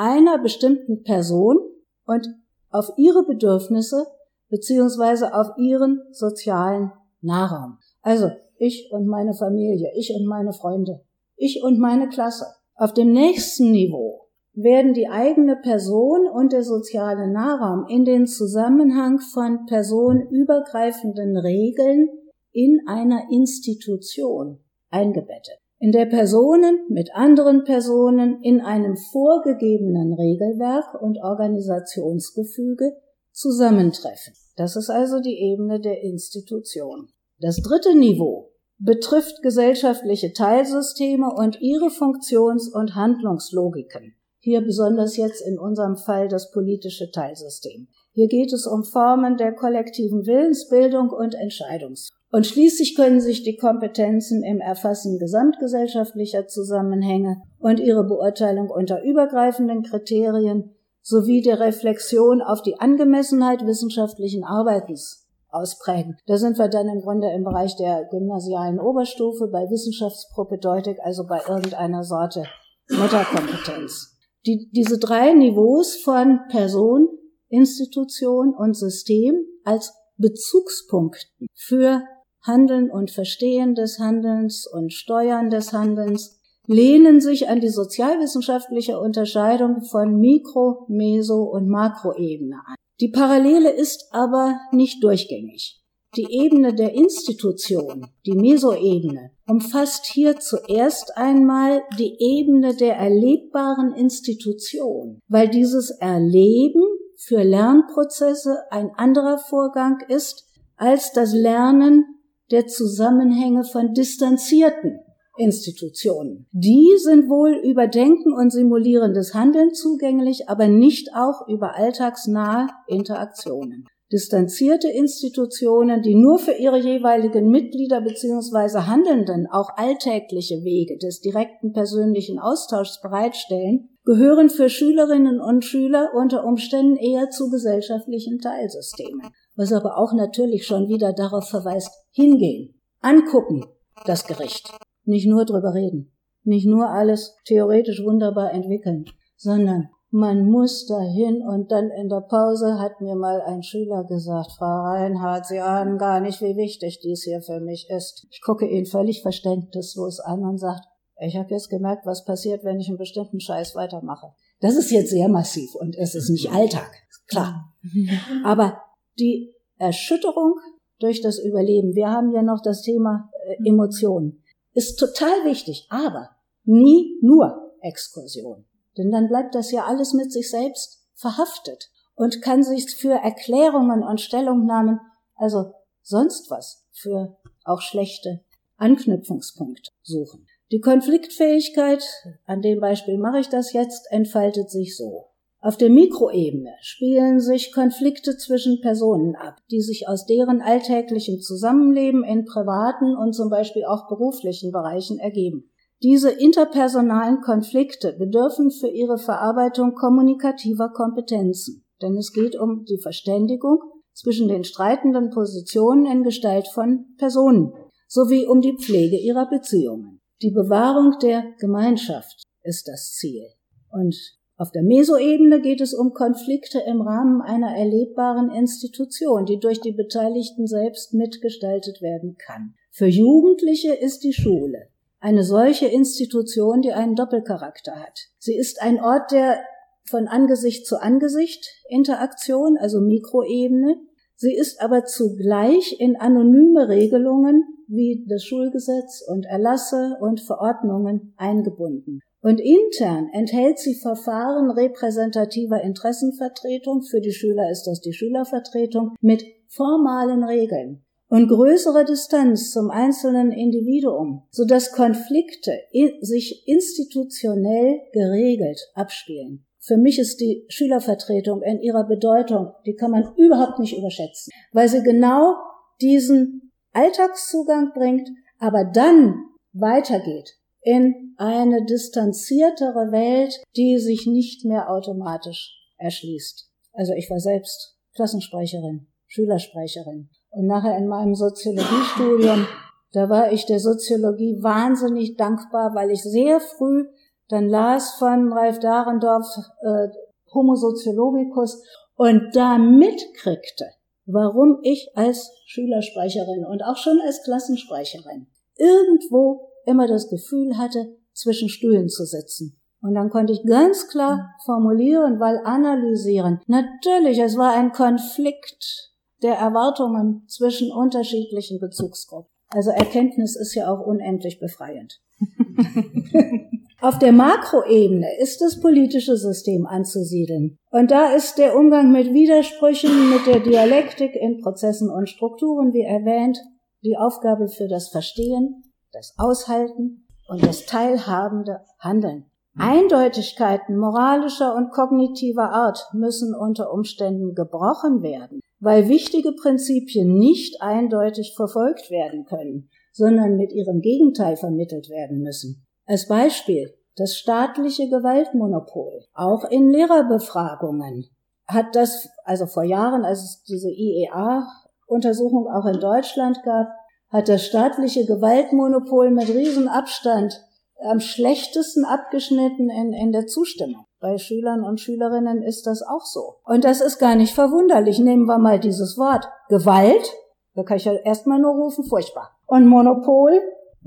einer 0.00 0.38
bestimmten 0.38 1.02
Person 1.02 1.58
und 2.06 2.26
auf 2.70 2.90
ihre 2.96 3.22
Bedürfnisse 3.26 4.06
beziehungsweise 4.48 5.34
auf 5.34 5.48
ihren 5.58 6.00
sozialen 6.10 6.90
Nahraum. 7.20 7.76
Also 8.00 8.30
ich 8.56 8.88
und 8.92 9.06
meine 9.06 9.34
Familie, 9.34 9.92
ich 9.94 10.14
und 10.14 10.26
meine 10.26 10.54
Freunde, 10.54 11.02
ich 11.36 11.62
und 11.62 11.78
meine 11.78 12.08
Klasse. 12.08 12.46
Auf 12.74 12.94
dem 12.94 13.12
nächsten 13.12 13.70
Niveau 13.72 14.28
werden 14.54 14.94
die 14.94 15.08
eigene 15.08 15.56
Person 15.56 16.28
und 16.28 16.52
der 16.52 16.64
soziale 16.64 17.30
Nahraum 17.30 17.86
in 17.86 18.06
den 18.06 18.26
Zusammenhang 18.26 19.20
von 19.20 19.66
personenübergreifenden 19.66 21.36
Regeln 21.36 22.08
in 22.52 22.80
einer 22.86 23.30
Institution 23.30 24.60
eingebettet, 24.90 25.59
in 25.80 25.92
der 25.92 26.04
Personen 26.04 26.78
mit 26.90 27.14
anderen 27.14 27.64
Personen 27.64 28.42
in 28.42 28.60
einem 28.60 28.98
vorgegebenen 28.98 30.12
Regelwerk 30.12 31.00
und 31.00 31.18
Organisationsgefüge 31.22 32.92
zusammentreffen. 33.32 34.34
Das 34.56 34.76
ist 34.76 34.90
also 34.90 35.20
die 35.20 35.40
Ebene 35.40 35.80
der 35.80 36.02
Institution. 36.02 37.08
Das 37.40 37.62
dritte 37.62 37.96
Niveau 37.96 38.52
betrifft 38.78 39.40
gesellschaftliche 39.40 40.34
Teilsysteme 40.34 41.34
und 41.34 41.62
ihre 41.62 41.88
Funktions- 41.88 42.68
und 42.68 42.94
Handlungslogiken. 42.94 44.14
Hier 44.38 44.60
besonders 44.60 45.16
jetzt 45.16 45.40
in 45.40 45.58
unserem 45.58 45.96
Fall 45.96 46.28
das 46.28 46.50
politische 46.50 47.10
Teilsystem. 47.10 47.88
Hier 48.12 48.28
geht 48.28 48.52
es 48.52 48.66
um 48.66 48.84
Formen 48.84 49.38
der 49.38 49.54
kollektiven 49.54 50.26
Willensbildung 50.26 51.08
und 51.08 51.34
Entscheidungs. 51.34 52.10
Und 52.30 52.46
schließlich 52.46 52.94
können 52.94 53.20
sich 53.20 53.42
die 53.42 53.56
Kompetenzen 53.56 54.44
im 54.44 54.60
Erfassen 54.60 55.18
gesamtgesellschaftlicher 55.18 56.46
Zusammenhänge 56.46 57.42
und 57.58 57.80
ihre 57.80 58.04
Beurteilung 58.04 58.70
unter 58.70 59.02
übergreifenden 59.02 59.82
Kriterien 59.82 60.76
sowie 61.02 61.42
der 61.42 61.58
Reflexion 61.58 62.40
auf 62.40 62.62
die 62.62 62.78
Angemessenheit 62.78 63.66
wissenschaftlichen 63.66 64.44
Arbeitens 64.44 65.28
ausprägen. 65.48 66.16
Da 66.26 66.36
sind 66.36 66.58
wir 66.58 66.68
dann 66.68 66.88
im 66.88 67.00
Grunde 67.00 67.32
im 67.32 67.42
Bereich 67.42 67.74
der 67.76 68.04
gymnasialen 68.10 68.78
Oberstufe 68.78 69.48
bei 69.48 69.68
Wissenschaftspropedeutik, 69.68 70.98
also 71.02 71.26
bei 71.26 71.40
irgendeiner 71.48 72.04
Sorte 72.04 72.44
Mutterkompetenz 72.90 74.20
die, 74.46 74.70
diese 74.72 74.98
drei 74.98 75.32
Niveaus 75.32 75.96
von 75.96 76.40
Person, 76.48 77.08
Institution 77.48 78.54
und 78.54 78.74
System 78.74 79.34
als 79.64 79.92
Bezugspunkten 80.16 81.46
für 81.54 82.02
Handeln 82.42 82.90
und 82.90 83.10
Verstehen 83.10 83.74
des 83.74 83.98
Handelns 83.98 84.66
und 84.66 84.92
Steuern 84.92 85.50
des 85.50 85.72
Handelns 85.72 86.40
lehnen 86.66 87.20
sich 87.20 87.48
an 87.48 87.60
die 87.60 87.68
sozialwissenschaftliche 87.68 88.98
Unterscheidung 88.98 89.82
von 89.82 90.18
Mikro-, 90.18 90.86
Meso- 90.88 91.50
und 91.50 91.68
Makroebene 91.68 92.56
an. 92.66 92.74
Die 93.00 93.08
Parallele 93.08 93.70
ist 93.70 94.08
aber 94.12 94.58
nicht 94.72 95.02
durchgängig. 95.02 95.80
Die 96.16 96.26
Ebene 96.28 96.74
der 96.74 96.92
Institution, 96.92 98.06
die 98.26 98.34
Mesoebene, 98.34 99.30
umfasst 99.46 100.06
hier 100.06 100.38
zuerst 100.38 101.16
einmal 101.16 101.82
die 101.98 102.16
Ebene 102.18 102.74
der 102.74 102.96
erlebbaren 102.96 103.94
Institution, 103.94 105.20
weil 105.28 105.48
dieses 105.48 105.90
Erleben 105.90 106.82
für 107.16 107.42
Lernprozesse 107.42 108.58
ein 108.70 108.90
anderer 108.96 109.38
Vorgang 109.38 109.98
ist 110.08 110.46
als 110.76 111.12
das 111.12 111.32
Lernen 111.32 112.19
der 112.50 112.66
Zusammenhänge 112.66 113.64
von 113.64 113.94
distanzierten 113.94 115.00
Institutionen. 115.38 116.46
Die 116.52 116.96
sind 116.98 117.28
wohl 117.28 117.60
über 117.64 117.86
Denken 117.86 118.32
und 118.32 118.50
simulierendes 118.50 119.34
Handeln 119.34 119.72
zugänglich, 119.72 120.48
aber 120.48 120.68
nicht 120.68 121.10
auch 121.14 121.48
über 121.48 121.76
alltagsnahe 121.76 122.68
Interaktionen 122.88 123.86
distanzierte 124.12 124.88
Institutionen, 124.88 126.02
die 126.02 126.14
nur 126.14 126.38
für 126.38 126.52
ihre 126.52 126.78
jeweiligen 126.78 127.48
Mitglieder 127.48 128.00
bzw. 128.00 128.86
Handelnden 128.86 129.46
auch 129.46 129.70
alltägliche 129.76 130.64
Wege 130.64 130.98
des 130.98 131.20
direkten 131.20 131.72
persönlichen 131.72 132.38
Austauschs 132.38 133.00
bereitstellen, 133.00 133.90
gehören 134.04 134.50
für 134.50 134.68
Schülerinnen 134.68 135.40
und 135.40 135.64
Schüler 135.64 136.10
unter 136.14 136.44
Umständen 136.44 136.96
eher 136.96 137.30
zu 137.30 137.50
gesellschaftlichen 137.50 138.38
Teilsystemen. 138.38 139.30
Was 139.56 139.72
aber 139.72 139.98
auch 139.98 140.12
natürlich 140.12 140.66
schon 140.66 140.88
wieder 140.88 141.12
darauf 141.12 141.48
verweist, 141.48 141.90
hingehen, 142.10 142.80
angucken, 143.00 143.64
das 144.06 144.26
Gericht. 144.26 144.72
Nicht 145.04 145.26
nur 145.26 145.44
drüber 145.44 145.74
reden, 145.74 146.12
nicht 146.44 146.66
nur 146.66 146.88
alles 146.88 147.36
theoretisch 147.44 148.02
wunderbar 148.02 148.52
entwickeln, 148.52 149.06
sondern 149.36 149.88
man 150.12 150.44
muss 150.44 150.86
dahin 150.86 151.40
und 151.42 151.70
dann 151.70 151.90
in 151.90 152.08
der 152.08 152.22
Pause 152.22 152.80
hat 152.80 153.00
mir 153.00 153.14
mal 153.14 153.40
ein 153.42 153.62
Schüler 153.62 154.04
gesagt, 154.04 154.52
Frau 154.58 154.82
Reinhardt, 154.82 155.46
Sie 155.46 155.60
ahnen 155.60 155.98
gar 155.98 156.20
nicht, 156.20 156.40
wie 156.40 156.56
wichtig 156.56 156.98
dies 157.00 157.22
hier 157.22 157.40
für 157.40 157.60
mich 157.60 157.88
ist. 157.90 158.26
Ich 158.30 158.40
gucke 158.42 158.66
ihn 158.66 158.86
völlig 158.86 159.22
verständnislos 159.22 160.18
an 160.18 160.40
und 160.40 160.58
sagt, 160.58 160.84
ich 161.20 161.36
habe 161.36 161.50
jetzt 161.50 161.68
gemerkt, 161.68 162.06
was 162.06 162.24
passiert, 162.24 162.64
wenn 162.64 162.80
ich 162.80 162.88
einen 162.88 162.98
bestimmten 162.98 163.38
Scheiß 163.38 163.76
weitermache. 163.76 164.32
Das 164.60 164.74
ist 164.74 164.90
jetzt 164.90 165.10
sehr 165.10 165.28
massiv 165.28 165.74
und 165.76 165.96
es 165.96 166.14
ist 166.14 166.28
nicht 166.28 166.50
Alltag, 166.50 166.90
klar. 167.28 167.72
Aber 168.44 168.82
die 169.18 169.54
Erschütterung 169.78 170.54
durch 170.98 171.20
das 171.22 171.38
Überleben, 171.38 171.94
wir 171.94 172.10
haben 172.10 172.32
ja 172.32 172.42
noch 172.42 172.60
das 172.62 172.82
Thema 172.82 173.30
äh, 173.46 173.68
Emotionen, 173.68 174.42
ist 174.74 174.96
total 174.96 175.44
wichtig, 175.44 175.86
aber 175.90 176.30
nie 176.64 177.18
nur 177.22 177.74
Exkursion. 177.80 178.66
Denn 178.96 179.10
dann 179.10 179.28
bleibt 179.28 179.54
das 179.54 179.72
ja 179.72 179.84
alles 179.86 180.12
mit 180.12 180.32
sich 180.32 180.50
selbst 180.50 181.06
verhaftet 181.14 181.90
und 182.14 182.42
kann 182.42 182.62
sich 182.62 182.94
für 182.94 183.14
Erklärungen 183.14 184.02
und 184.02 184.20
Stellungnahmen, 184.20 185.00
also 185.36 185.72
sonst 186.02 186.50
was, 186.50 186.86
für 186.92 187.38
auch 187.64 187.80
schlechte 187.80 188.44
Anknüpfungspunkte 188.76 189.90
suchen. 190.02 190.46
Die 190.70 190.80
Konfliktfähigkeit, 190.80 192.04
an 192.44 192.62
dem 192.62 192.80
Beispiel 192.80 193.18
mache 193.18 193.40
ich 193.40 193.48
das 193.48 193.72
jetzt, 193.72 194.10
entfaltet 194.12 194.70
sich 194.70 194.96
so. 194.96 195.29
Auf 195.62 195.76
der 195.76 195.90
Mikroebene 195.90 196.72
spielen 196.80 197.38
sich 197.38 197.70
Konflikte 197.70 198.38
zwischen 198.38 198.80
Personen 198.80 199.36
ab, 199.36 199.56
die 199.70 199.82
sich 199.82 200.08
aus 200.08 200.24
deren 200.24 200.62
alltäglichem 200.62 201.40
Zusammenleben 201.40 202.24
in 202.24 202.46
privaten 202.46 203.14
und 203.14 203.34
zum 203.34 203.50
Beispiel 203.50 203.84
auch 203.84 204.08
beruflichen 204.08 204.72
Bereichen 204.72 205.18
ergeben. 205.18 205.70
Diese 206.02 206.30
interpersonalen 206.30 207.42
Konflikte 207.42 208.14
bedürfen 208.14 208.70
für 208.70 208.88
ihre 208.88 209.18
Verarbeitung 209.18 209.94
kommunikativer 209.94 210.88
Kompetenzen, 210.94 211.84
denn 212.00 212.16
es 212.16 212.32
geht 212.32 212.58
um 212.58 212.86
die 212.86 212.98
Verständigung 212.98 213.80
zwischen 214.14 214.48
den 214.48 214.64
streitenden 214.64 215.28
Positionen 215.28 216.06
in 216.06 216.22
Gestalt 216.22 216.68
von 216.68 217.04
Personen 217.18 217.74
sowie 218.08 218.46
um 218.46 218.62
die 218.62 218.78
Pflege 218.78 219.18
ihrer 219.18 219.46
Beziehungen. 219.48 220.20
Die 220.40 220.50
Bewahrung 220.50 221.18
der 221.20 221.44
Gemeinschaft 221.58 222.42
ist 222.62 222.88
das 222.88 223.12
Ziel. 223.12 223.44
Und 223.90 224.16
auf 224.60 224.70
der 224.70 224.82
Mesoebene 224.82 225.62
geht 225.62 225.80
es 225.80 225.94
um 225.94 226.12
Konflikte 226.12 226.80
im 226.80 227.00
Rahmen 227.00 227.40
einer 227.40 227.74
erlebbaren 227.74 228.50
Institution, 228.50 229.46
die 229.46 229.58
durch 229.58 229.80
die 229.80 229.92
Beteiligten 229.92 230.66
selbst 230.66 231.14
mitgestaltet 231.14 232.02
werden 232.02 232.36
kann. 232.36 232.74
Für 232.90 233.06
Jugendliche 233.06 233.94
ist 233.94 234.22
die 234.22 234.34
Schule 234.34 234.88
eine 235.20 235.44
solche 235.44 235.86
Institution, 235.86 236.82
die 236.82 236.92
einen 236.92 237.14
Doppelcharakter 237.14 237.94
hat. 237.94 238.28
Sie 238.38 238.56
ist 238.56 238.82
ein 238.82 239.00
Ort 239.00 239.32
der 239.32 239.60
von 240.04 240.28
Angesicht 240.28 240.86
zu 240.86 241.00
Angesicht 241.00 241.66
Interaktion, 241.88 242.76
also 242.78 243.00
Mikroebene. 243.00 243.96
Sie 244.36 244.54
ist 244.54 244.82
aber 244.82 245.04
zugleich 245.04 246.00
in 246.00 246.16
anonyme 246.16 246.88
Regelungen 246.88 247.64
wie 247.86 248.24
das 248.28 248.44
Schulgesetz 248.44 249.22
und 249.26 249.46
Erlasse 249.46 250.16
und 250.20 250.40
Verordnungen 250.40 251.34
eingebunden. 251.36 252.20
Und 252.42 252.60
intern 252.60 253.28
enthält 253.32 253.78
sie 253.78 253.94
Verfahren 253.94 254.70
repräsentativer 254.70 255.82
Interessenvertretung, 255.82 257.02
für 257.02 257.20
die 257.20 257.32
Schüler 257.32 257.70
ist 257.70 257.84
das 257.84 258.00
die 258.00 258.14
Schülervertretung, 258.14 259.14
mit 259.20 259.44
formalen 259.68 260.42
Regeln 260.44 261.04
und 261.28 261.48
größere 261.48 262.04
Distanz 262.04 262.72
zum 262.72 262.90
einzelnen 262.90 263.52
Individuum, 263.52 264.42
so 264.50 264.64
dass 264.64 264.92
Konflikte 264.92 265.72
sich 266.20 266.66
institutionell 266.66 268.00
geregelt 268.12 268.80
abspielen. 268.94 269.64
Für 269.78 269.96
mich 269.96 270.18
ist 270.18 270.40
die 270.40 270.66
Schülervertretung 270.68 271.62
in 271.62 271.80
ihrer 271.80 272.04
Bedeutung, 272.04 272.72
die 272.84 272.94
kann 272.94 273.12
man 273.12 273.32
überhaupt 273.36 273.78
nicht 273.78 273.96
überschätzen, 273.96 274.52
weil 274.72 274.88
sie 274.88 275.02
genau 275.02 275.54
diesen 276.00 276.72
Alltagszugang 276.92 277.92
bringt, 277.94 278.28
aber 278.58 278.84
dann 278.84 279.36
weitergeht 279.72 280.56
in 280.82 281.29
eine 281.40 281.84
distanziertere 281.86 283.12
Welt, 283.12 283.62
die 283.74 283.98
sich 283.98 284.26
nicht 284.26 284.66
mehr 284.66 284.90
automatisch 284.90 285.74
erschließt. 285.96 286.68
Also 286.92 287.14
ich 287.14 287.30
war 287.30 287.40
selbst 287.40 287.96
Klassensprecherin, 288.14 289.06
Schülersprecherin 289.26 290.28
und 290.50 290.66
nachher 290.66 290.98
in 290.98 291.06
meinem 291.06 291.34
Soziologiestudium, 291.34 292.66
da 293.12 293.28
war 293.28 293.52
ich 293.52 293.64
der 293.64 293.80
Soziologie 293.80 294.62
wahnsinnig 294.62 295.36
dankbar, 295.36 295.94
weil 295.94 296.10
ich 296.10 296.22
sehr 296.22 296.60
früh 296.60 297.06
dann 297.48 297.68
las 297.68 298.16
von 298.18 298.52
Ralf 298.52 298.78
Dahrendorf 298.78 299.46
äh, 299.82 300.08
Homo 300.52 300.74
Soziologicus 300.74 301.82
und 302.16 302.54
da 302.54 302.76
mitkriegte, 302.76 303.86
warum 304.26 304.78
ich 304.82 305.10
als 305.14 305.50
Schülersprecherin 305.64 306.66
und 306.66 306.82
auch 306.82 306.96
schon 306.96 307.18
als 307.24 307.42
Klassensprecherin 307.44 308.48
irgendwo 308.76 309.70
immer 309.86 310.06
das 310.06 310.28
Gefühl 310.28 310.76
hatte, 310.76 311.16
zwischen 311.32 311.68
Stühlen 311.68 312.08
zu 312.08 312.24
sitzen. 312.24 312.80
Und 313.02 313.14
dann 313.14 313.30
konnte 313.30 313.52
ich 313.52 313.64
ganz 313.64 314.08
klar 314.08 314.54
formulieren, 314.64 315.40
weil 315.40 315.58
analysieren. 315.64 316.60
Natürlich, 316.66 317.38
es 317.38 317.56
war 317.56 317.72
ein 317.72 317.92
Konflikt 317.92 319.10
der 319.42 319.54
Erwartungen 319.54 320.44
zwischen 320.48 320.92
unterschiedlichen 320.92 321.80
Bezugsgruppen. 321.80 322.50
Also 322.68 322.90
Erkenntnis 322.90 323.56
ist 323.56 323.74
ja 323.74 323.90
auch 323.90 324.06
unendlich 324.06 324.60
befreiend. 324.60 325.20
Auf 327.00 327.18
der 327.18 327.32
Makroebene 327.32 328.28
ist 328.40 328.60
das 328.60 328.78
politische 328.78 329.38
System 329.38 329.86
anzusiedeln. 329.86 330.76
Und 330.90 331.10
da 331.10 331.32
ist 331.32 331.56
der 331.56 331.74
Umgang 331.74 332.12
mit 332.12 332.34
Widersprüchen, 332.34 333.30
mit 333.30 333.46
der 333.46 333.60
Dialektik 333.60 334.36
in 334.36 334.60
Prozessen 334.60 335.08
und 335.08 335.30
Strukturen, 335.30 335.94
wie 335.94 336.02
erwähnt, 336.02 336.58
die 337.02 337.16
Aufgabe 337.16 337.68
für 337.68 337.88
das 337.88 338.10
Verstehen, 338.10 338.82
das 339.12 339.34
Aushalten 339.38 340.28
und 340.50 340.66
das 340.66 340.84
teilhabende 340.84 341.80
Handeln. 342.00 342.46
Eindeutigkeiten 342.76 343.96
moralischer 343.96 344.74
und 344.74 344.90
kognitiver 344.90 345.70
Art 345.70 346.08
müssen 346.12 346.54
unter 346.54 346.92
Umständen 346.92 347.54
gebrochen 347.54 348.22
werden, 348.22 348.60
weil 348.80 349.08
wichtige 349.08 349.52
Prinzipien 349.52 350.34
nicht 350.34 350.82
eindeutig 350.82 351.54
verfolgt 351.56 352.10
werden 352.10 352.46
können, 352.46 352.90
sondern 353.12 353.56
mit 353.56 353.72
ihrem 353.72 354.00
Gegenteil 354.00 354.56
vermittelt 354.56 355.08
werden 355.08 355.40
müssen. 355.40 355.86
Als 356.06 356.26
Beispiel 356.26 356.94
das 357.16 357.36
staatliche 357.36 358.08
Gewaltmonopol. 358.08 359.24
Auch 359.34 359.64
in 359.70 359.90
Lehrerbefragungen 359.90 361.26
hat 361.68 361.94
das, 361.94 362.28
also 362.44 362.66
vor 362.66 362.82
Jahren, 362.84 363.24
als 363.24 363.42
es 363.42 363.62
diese 363.62 363.90
IEA-Untersuchung 363.90 365.68
auch 365.68 365.86
in 365.86 366.00
Deutschland 366.00 366.60
gab, 366.64 366.88
hat 367.30 367.48
das 367.48 367.64
staatliche 367.64 368.26
Gewaltmonopol 368.26 369.30
mit 369.30 369.48
Riesenabstand 369.48 370.60
am 371.02 371.20
schlechtesten 371.20 372.04
abgeschnitten 372.04 372.90
in, 372.90 373.12
in 373.12 373.32
der 373.32 373.46
Zustimmung. 373.46 374.04
Bei 374.20 374.36
Schülern 374.36 374.84
und 374.84 375.00
Schülerinnen 375.00 375.62
ist 375.62 375.86
das 375.86 376.02
auch 376.02 376.26
so. 376.26 376.56
Und 376.64 376.84
das 376.84 377.00
ist 377.00 377.18
gar 377.18 377.36
nicht 377.36 377.54
verwunderlich. 377.54 378.18
Nehmen 378.18 378.44
wir 378.44 378.58
mal 378.58 378.78
dieses 378.78 379.16
Wort 379.16 379.48
Gewalt. 379.68 380.30
Da 380.74 380.82
kann 380.82 380.98
ich 380.98 381.06
ja 381.06 381.14
erstmal 381.14 381.58
nur 381.58 381.74
rufen, 381.74 382.04
furchtbar. 382.04 382.50
Und 382.66 382.86
Monopol, 382.86 383.60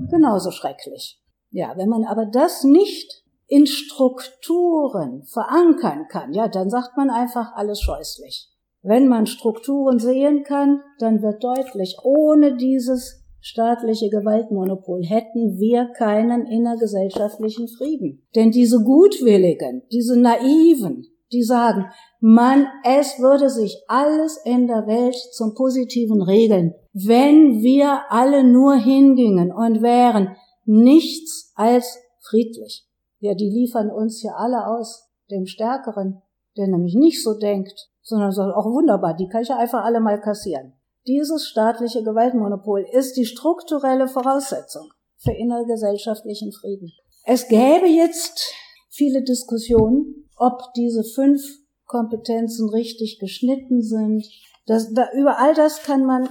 genauso 0.08 0.50
schrecklich. 0.52 1.20
Ja, 1.50 1.76
wenn 1.76 1.88
man 1.88 2.04
aber 2.04 2.26
das 2.26 2.62
nicht 2.62 3.24
in 3.46 3.66
Strukturen 3.66 5.24
verankern 5.24 6.06
kann, 6.08 6.32
ja, 6.32 6.48
dann 6.48 6.70
sagt 6.70 6.96
man 6.96 7.10
einfach 7.10 7.54
alles 7.54 7.80
scheußlich. 7.80 8.53
Wenn 8.86 9.08
man 9.08 9.26
Strukturen 9.26 9.98
sehen 9.98 10.42
kann, 10.44 10.82
dann 10.98 11.22
wird 11.22 11.42
deutlich, 11.42 11.96
ohne 12.04 12.56
dieses 12.58 13.24
staatliche 13.40 14.10
Gewaltmonopol 14.10 15.02
hätten 15.02 15.58
wir 15.58 15.86
keinen 15.96 16.44
innergesellschaftlichen 16.46 17.66
Frieden. 17.68 18.26
Denn 18.34 18.50
diese 18.50 18.84
Gutwilligen, 18.84 19.84
diese 19.90 20.20
Naiven, 20.20 21.06
die 21.32 21.42
sagen, 21.42 21.86
man, 22.20 22.66
es 22.84 23.18
würde 23.18 23.48
sich 23.48 23.82
alles 23.88 24.38
in 24.44 24.66
der 24.66 24.86
Welt 24.86 25.16
zum 25.32 25.54
Positiven 25.54 26.20
regeln, 26.20 26.74
wenn 26.92 27.62
wir 27.62 28.02
alle 28.10 28.44
nur 28.44 28.74
hingingen 28.74 29.50
und 29.50 29.80
wären 29.80 30.36
nichts 30.66 31.52
als 31.54 31.98
friedlich. 32.20 32.86
Ja, 33.20 33.34
die 33.34 33.48
liefern 33.48 33.90
uns 33.90 34.22
ja 34.22 34.32
alle 34.36 34.66
aus 34.66 35.08
dem 35.30 35.46
Stärkeren, 35.46 36.20
der 36.58 36.68
nämlich 36.68 36.94
nicht 36.94 37.22
so 37.22 37.32
denkt, 37.38 37.88
sondern 38.04 38.30
sagt, 38.30 38.54
auch 38.54 38.66
wunderbar, 38.66 39.14
die 39.14 39.26
kann 39.26 39.42
ich 39.42 39.48
ja 39.48 39.56
einfach 39.56 39.82
alle 39.82 39.98
mal 39.98 40.20
kassieren. 40.20 40.74
Dieses 41.06 41.48
staatliche 41.48 42.02
Gewaltmonopol 42.02 42.86
ist 42.92 43.16
die 43.16 43.24
strukturelle 43.24 44.06
Voraussetzung 44.06 44.90
für 45.16 45.32
innergesellschaftlichen 45.32 46.52
Frieden. 46.52 46.92
Es 47.24 47.48
gäbe 47.48 47.88
jetzt 47.88 48.52
viele 48.90 49.22
Diskussionen, 49.22 50.28
ob 50.36 50.72
diese 50.76 51.02
fünf 51.02 51.42
Kompetenzen 51.86 52.68
richtig 52.68 53.18
geschnitten 53.18 53.82
sind. 53.82 54.24
Das, 54.66 54.92
da, 54.92 55.08
über 55.14 55.38
all 55.38 55.54
das 55.54 55.82
kann 55.82 56.04
man 56.04 56.28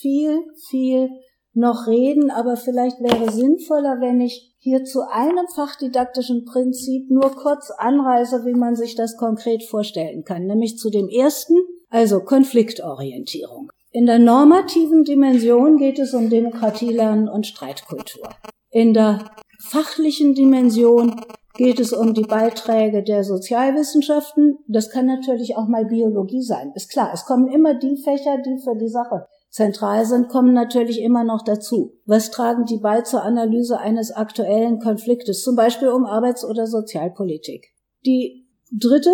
viel, 0.00 0.40
viel 0.68 1.08
noch 1.52 1.86
reden, 1.86 2.30
aber 2.30 2.56
vielleicht 2.56 3.00
wäre 3.00 3.30
sinnvoller, 3.32 4.00
wenn 4.00 4.20
ich 4.20 4.56
hier 4.68 4.84
zu 4.84 5.00
einem 5.10 5.46
fachdidaktischen 5.54 6.44
Prinzip 6.44 7.10
nur 7.10 7.30
kurz 7.34 7.70
anreise, 7.70 8.44
wie 8.44 8.54
man 8.54 8.76
sich 8.76 8.94
das 8.94 9.16
konkret 9.16 9.62
vorstellen 9.62 10.24
kann, 10.24 10.46
nämlich 10.46 10.76
zu 10.78 10.90
dem 10.90 11.08
ersten, 11.08 11.54
also 11.88 12.20
Konfliktorientierung. 12.20 13.72
In 13.90 14.04
der 14.04 14.18
normativen 14.18 15.04
Dimension 15.04 15.78
geht 15.78 15.98
es 15.98 16.12
um 16.12 16.28
Demokratielernen 16.28 17.28
und 17.28 17.46
Streitkultur. 17.46 18.28
In 18.70 18.92
der 18.92 19.24
fachlichen 19.58 20.34
Dimension 20.34 21.16
geht 21.54 21.80
es 21.80 21.94
um 21.94 22.12
die 22.12 22.22
Beiträge 22.22 23.02
der 23.02 23.24
Sozialwissenschaften. 23.24 24.58
Das 24.68 24.90
kann 24.90 25.06
natürlich 25.06 25.56
auch 25.56 25.66
mal 25.66 25.86
Biologie 25.86 26.42
sein. 26.42 26.72
Ist 26.74 26.90
klar, 26.90 27.10
es 27.14 27.24
kommen 27.24 27.48
immer 27.48 27.74
die 27.74 27.96
Fächer, 27.96 28.36
die 28.38 28.58
für 28.62 28.76
die 28.76 28.88
Sache 28.88 29.26
zentral 29.58 30.06
sind, 30.06 30.28
kommen 30.28 30.54
natürlich 30.54 31.00
immer 31.00 31.24
noch 31.24 31.42
dazu. 31.42 31.98
Was 32.06 32.30
tragen 32.30 32.64
die 32.64 32.78
bei 32.78 33.02
zur 33.02 33.22
Analyse 33.22 33.78
eines 33.78 34.12
aktuellen 34.12 34.78
Konfliktes, 34.78 35.42
zum 35.42 35.56
Beispiel 35.56 35.88
um 35.88 36.06
Arbeits- 36.06 36.44
oder 36.44 36.66
Sozialpolitik? 36.66 37.66
Die 38.06 38.48
dritte, 38.70 39.10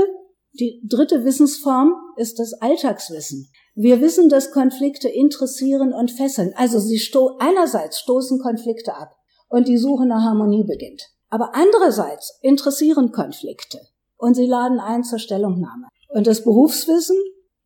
die 0.53 0.86
dritte 0.86 1.24
Wissensform 1.24 1.95
ist 2.16 2.38
das 2.38 2.53
Alltagswissen. 2.61 3.51
Wir 3.74 4.03
wissen, 4.03 4.28
dass 4.28 4.53
Konflikte 4.53 5.09
interessieren 5.09 5.95
und 5.95 6.11
fesseln. 6.11 6.53
Also 6.57 6.78
sie 6.78 6.99
sto 6.99 7.38
einerseits 7.38 7.99
stoßen 8.01 8.38
Konflikte 8.38 8.95
ab 8.95 9.16
und 9.49 9.66
die 9.66 9.78
Suche 9.78 10.07
nach 10.07 10.22
Harmonie 10.22 10.64
beginnt. 10.64 11.03
Aber 11.30 11.55
andererseits 11.55 12.38
interessieren 12.42 13.11
Konflikte 13.12 13.80
und 14.18 14.34
sie 14.34 14.47
laden 14.47 14.78
ein 14.78 15.03
zur 15.05 15.18
Stellungnahme. 15.18 15.88
Und 16.11 16.26
das 16.26 16.45
Berufswissen 16.45 17.16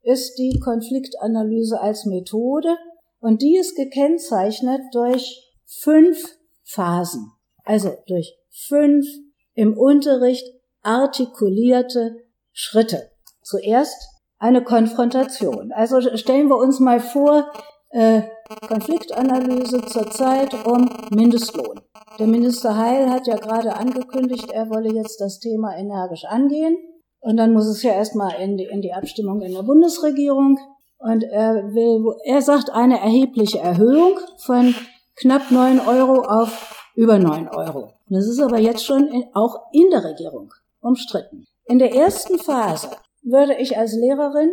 ist 0.09 0.39
die 0.39 0.59
Konfliktanalyse 0.59 1.79
als 1.81 2.07
Methode 2.07 2.79
und 3.21 3.43
die 3.43 3.57
ist 3.57 3.77
gekennzeichnet 3.77 4.81
durch 4.93 5.53
fünf 5.67 6.39
Phasen, 6.65 7.31
also 7.65 7.95
durch 8.07 8.39
fünf 8.49 9.07
im 9.53 9.77
Unterricht 9.77 10.47
artikulierte 10.83 12.17
Schritte. 12.53 13.11
Zuerst 13.43 14.09
eine 14.39 14.65
Konfrontation. 14.65 15.73
Also 15.73 16.01
stellen 16.17 16.49
wir 16.49 16.57
uns 16.57 16.81
mal 16.81 17.01
vor, 17.01 17.53
äh, 17.91 18.23
Konfliktanalyse 18.67 19.83
zurzeit 19.83 20.55
um 20.67 20.89
Mindestlohn. 21.11 21.81
Der 22.19 22.27
Minister 22.27 22.79
Heil 22.79 23.11
hat 23.11 23.27
ja 23.27 23.37
gerade 23.37 23.75
angekündigt, 23.75 24.51
er 24.51 24.71
wolle 24.71 24.91
jetzt 24.91 25.21
das 25.21 25.39
Thema 25.39 25.77
energisch 25.77 26.25
angehen. 26.25 26.79
Und 27.21 27.37
dann 27.37 27.53
muss 27.53 27.67
es 27.67 27.83
ja 27.83 27.93
erstmal 27.93 28.41
in 28.41 28.57
die, 28.57 28.65
in 28.65 28.81
die 28.81 28.93
Abstimmung 28.93 29.43
in 29.43 29.53
der 29.53 29.63
Bundesregierung. 29.63 30.59
Und 30.99 31.25
er 31.25 31.75
will, 31.75 32.05
er 32.25 32.43
sagt 32.43 32.71
eine 32.71 33.01
erhebliche 33.01 33.59
Erhöhung 33.59 34.19
von 34.39 34.75
knapp 35.17 35.51
neun 35.51 35.81
Euro 35.81 36.23
auf 36.23 36.91
über 36.95 37.19
neun 37.19 37.49
Euro. 37.49 37.93
Das 38.09 38.27
ist 38.27 38.41
aber 38.41 38.59
jetzt 38.59 38.85
schon 38.85 39.09
in, 39.09 39.25
auch 39.35 39.67
in 39.73 39.91
der 39.91 40.05
Regierung 40.05 40.53
umstritten. 40.81 41.47
In 41.67 41.79
der 41.79 41.95
ersten 41.95 42.39
Phase 42.39 42.91
würde 43.23 43.55
ich 43.57 43.77
als 43.77 43.93
Lehrerin 43.93 44.51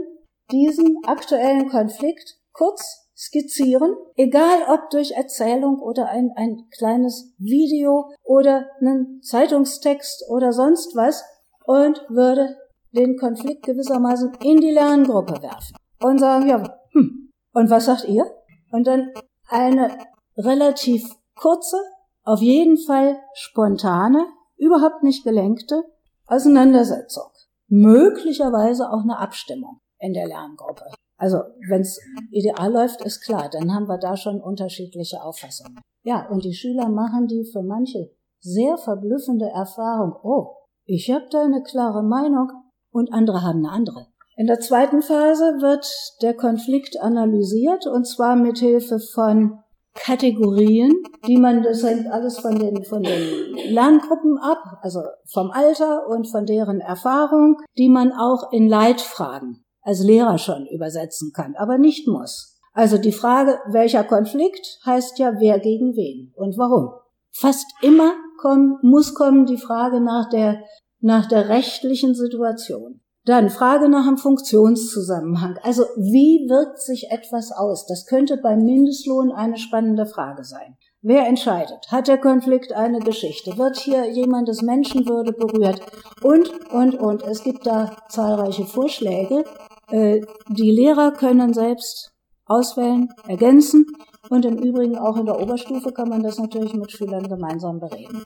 diesen 0.52 1.00
aktuellen 1.06 1.70
Konflikt 1.70 2.38
kurz 2.52 3.08
skizzieren, 3.18 3.96
egal 4.18 4.64
ob 4.68 4.90
durch 4.90 5.12
Erzählung 5.12 5.80
oder 5.80 6.10
ein, 6.10 6.32
ein 6.36 6.68
kleines 6.70 7.34
Video 7.38 8.12
oder 8.24 8.66
einen 8.80 9.22
Zeitungstext 9.24 10.26
oder 10.30 10.52
sonst 10.52 10.96
was 10.96 11.24
und 11.66 12.02
würde 12.10 12.56
den 12.92 13.18
Konflikt 13.18 13.64
gewissermaßen 13.64 14.34
in 14.44 14.62
die 14.62 14.72
Lerngruppe 14.72 15.42
werfen 15.42 15.76
und 16.02 16.20
sagen, 16.20 16.48
ja, 16.48 16.64
hm, 16.92 17.32
und 17.54 17.70
was 17.70 17.86
sagt 17.86 18.06
ihr? 18.06 18.26
Und 18.72 18.88
dann 18.88 19.12
eine 19.50 19.98
relativ 20.38 21.10
kurze, 21.36 21.78
auf 22.24 22.42
jeden 22.42 22.78
Fall 22.78 23.18
spontane, 23.34 24.26
überhaupt 24.58 25.04
nicht 25.04 25.24
gelenkte 25.24 25.84
Auseinandersetzung. 26.28 27.30
Möglicherweise 27.68 28.90
auch 28.90 29.02
eine 29.02 29.20
Abstimmung 29.20 29.80
in 30.00 30.14
der 30.14 30.28
Lerngruppe. 30.28 30.86
Also 31.18 31.40
wenn 31.70 31.82
es 31.82 32.00
ideal 32.32 32.72
läuft, 32.72 33.02
ist 33.02 33.22
klar, 33.22 33.50
dann 33.50 33.74
haben 33.74 33.88
wir 33.88 33.98
da 33.98 34.18
schon 34.18 34.42
unterschiedliche 34.42 35.24
Auffassungen. 35.24 35.80
Ja, 36.04 36.28
und 36.30 36.44
die 36.44 36.54
Schüler 36.54 36.90
machen 36.90 37.28
die 37.28 37.46
für 37.46 37.64
manche 37.64 38.12
sehr 38.40 38.78
verblüffende 38.78 39.48
Erfahrung. 39.48 40.16
Oh, 40.24 40.56
ich 40.86 41.12
habe 41.12 41.26
da 41.32 41.44
eine 41.44 41.64
klare 41.64 42.04
Meinung 42.04 42.50
und 42.92 43.12
andere 43.12 43.42
haben 43.42 43.66
eine 43.66 43.72
andere. 43.72 44.08
In 44.38 44.48
der 44.48 44.60
zweiten 44.60 45.02
Phase 45.02 45.62
wird 45.62 45.88
der 46.22 46.36
Konflikt 46.36 47.00
analysiert 47.02 47.88
und 47.88 48.06
zwar 48.06 48.36
mit 48.36 48.60
Hilfe 48.60 49.00
von 49.00 49.60
Kategorien, 49.96 50.92
die 51.26 51.38
man, 51.38 51.64
das 51.64 51.82
hängt 51.84 52.08
alles 52.08 52.38
von 52.40 52.60
den, 52.60 52.84
von 52.84 53.02
den 53.02 53.56
Lerngruppen 53.70 54.38
ab, 54.38 54.62
also 54.82 55.00
vom 55.32 55.52
Alter 55.52 56.08
und 56.10 56.30
von 56.30 56.46
deren 56.46 56.82
Erfahrung, 56.82 57.58
die 57.78 57.88
man 57.88 58.12
auch 58.12 58.52
in 58.52 58.68
Leitfragen 58.68 59.64
als 59.82 60.04
Lehrer 60.04 60.38
schon 60.38 60.68
übersetzen 60.68 61.32
kann, 61.34 61.56
aber 61.56 61.78
nicht 61.78 62.08
muss. 62.08 62.60
Also 62.74 62.98
die 62.98 63.14
Frage, 63.14 63.58
welcher 63.70 64.04
Konflikt, 64.04 64.80
heißt 64.86 65.18
ja, 65.18 65.36
wer 65.40 65.60
gegen 65.60 65.96
wen 65.96 66.34
und 66.36 66.58
warum. 66.58 66.90
Fast 67.32 67.66
immer 67.82 68.12
kommen, 68.38 68.78
muss 68.82 69.14
kommen 69.14 69.46
die 69.46 69.58
Frage 69.58 70.02
nach 70.02 70.30
der, 70.30 70.64
nach 71.00 71.28
der 71.28 71.50
rechtlichen 71.50 72.16
Situation. 72.16 73.02
Dann 73.26 73.50
Frage 73.50 73.90
nach 73.90 74.06
dem 74.06 74.18
Funktionszusammenhang. 74.18 75.58
Also 75.64 75.84
wie 75.96 76.48
wirkt 76.48 76.80
sich 76.80 77.10
etwas 77.10 77.52
aus? 77.52 77.88
Das 77.88 78.06
könnte 78.06 78.38
beim 78.38 78.60
Mindestlohn 78.60 79.32
eine 79.32 79.58
spannende 79.58 80.06
Frage 80.06 80.44
sein. 80.44 80.78
Wer 81.02 81.28
entscheidet? 81.28 81.88
Hat 81.90 82.08
der 82.08 82.20
Konflikt 82.20 82.74
eine 82.74 83.00
Geschichte? 83.00 83.58
Wird 83.58 83.78
hier 83.78 84.10
jemandes 84.12 84.62
Menschenwürde 84.62 85.34
berührt? 85.34 85.82
Und, 86.22 86.50
und, 86.72 86.96
und. 86.96 87.24
Es 87.24 87.44
gibt 87.44 87.66
da 87.66 87.96
zahlreiche 88.10 88.66
Vorschläge. 88.66 89.44
Äh, 89.90 90.22
die 90.50 90.72
Lehrer 90.72 91.12
können 91.12 91.54
selbst 91.54 92.12
auswählen, 92.46 93.10
ergänzen. 93.28 93.86
Und 94.30 94.46
im 94.46 94.58
Übrigen 94.58 94.98
auch 94.98 95.18
in 95.18 95.26
der 95.26 95.40
Oberstufe 95.40 95.92
kann 95.92 96.10
man 96.10 96.24
das 96.24 96.40
natürlich 96.40 96.74
mit 96.74 96.92
Schülern 96.92 97.28
gemeinsam 97.28 97.80
bereden. 97.80 98.24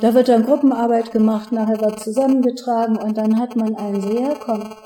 Da 0.00 0.14
wird 0.14 0.28
dann 0.28 0.44
Gruppenarbeit 0.44 1.12
gemacht, 1.12 1.52
nachher 1.52 1.80
wird 1.80 2.00
zusammengetragen 2.00 2.96
und 2.96 3.16
dann 3.16 3.38
hat 3.38 3.56
man 3.56 3.76
ein 3.76 4.00
sehr, 4.00 4.36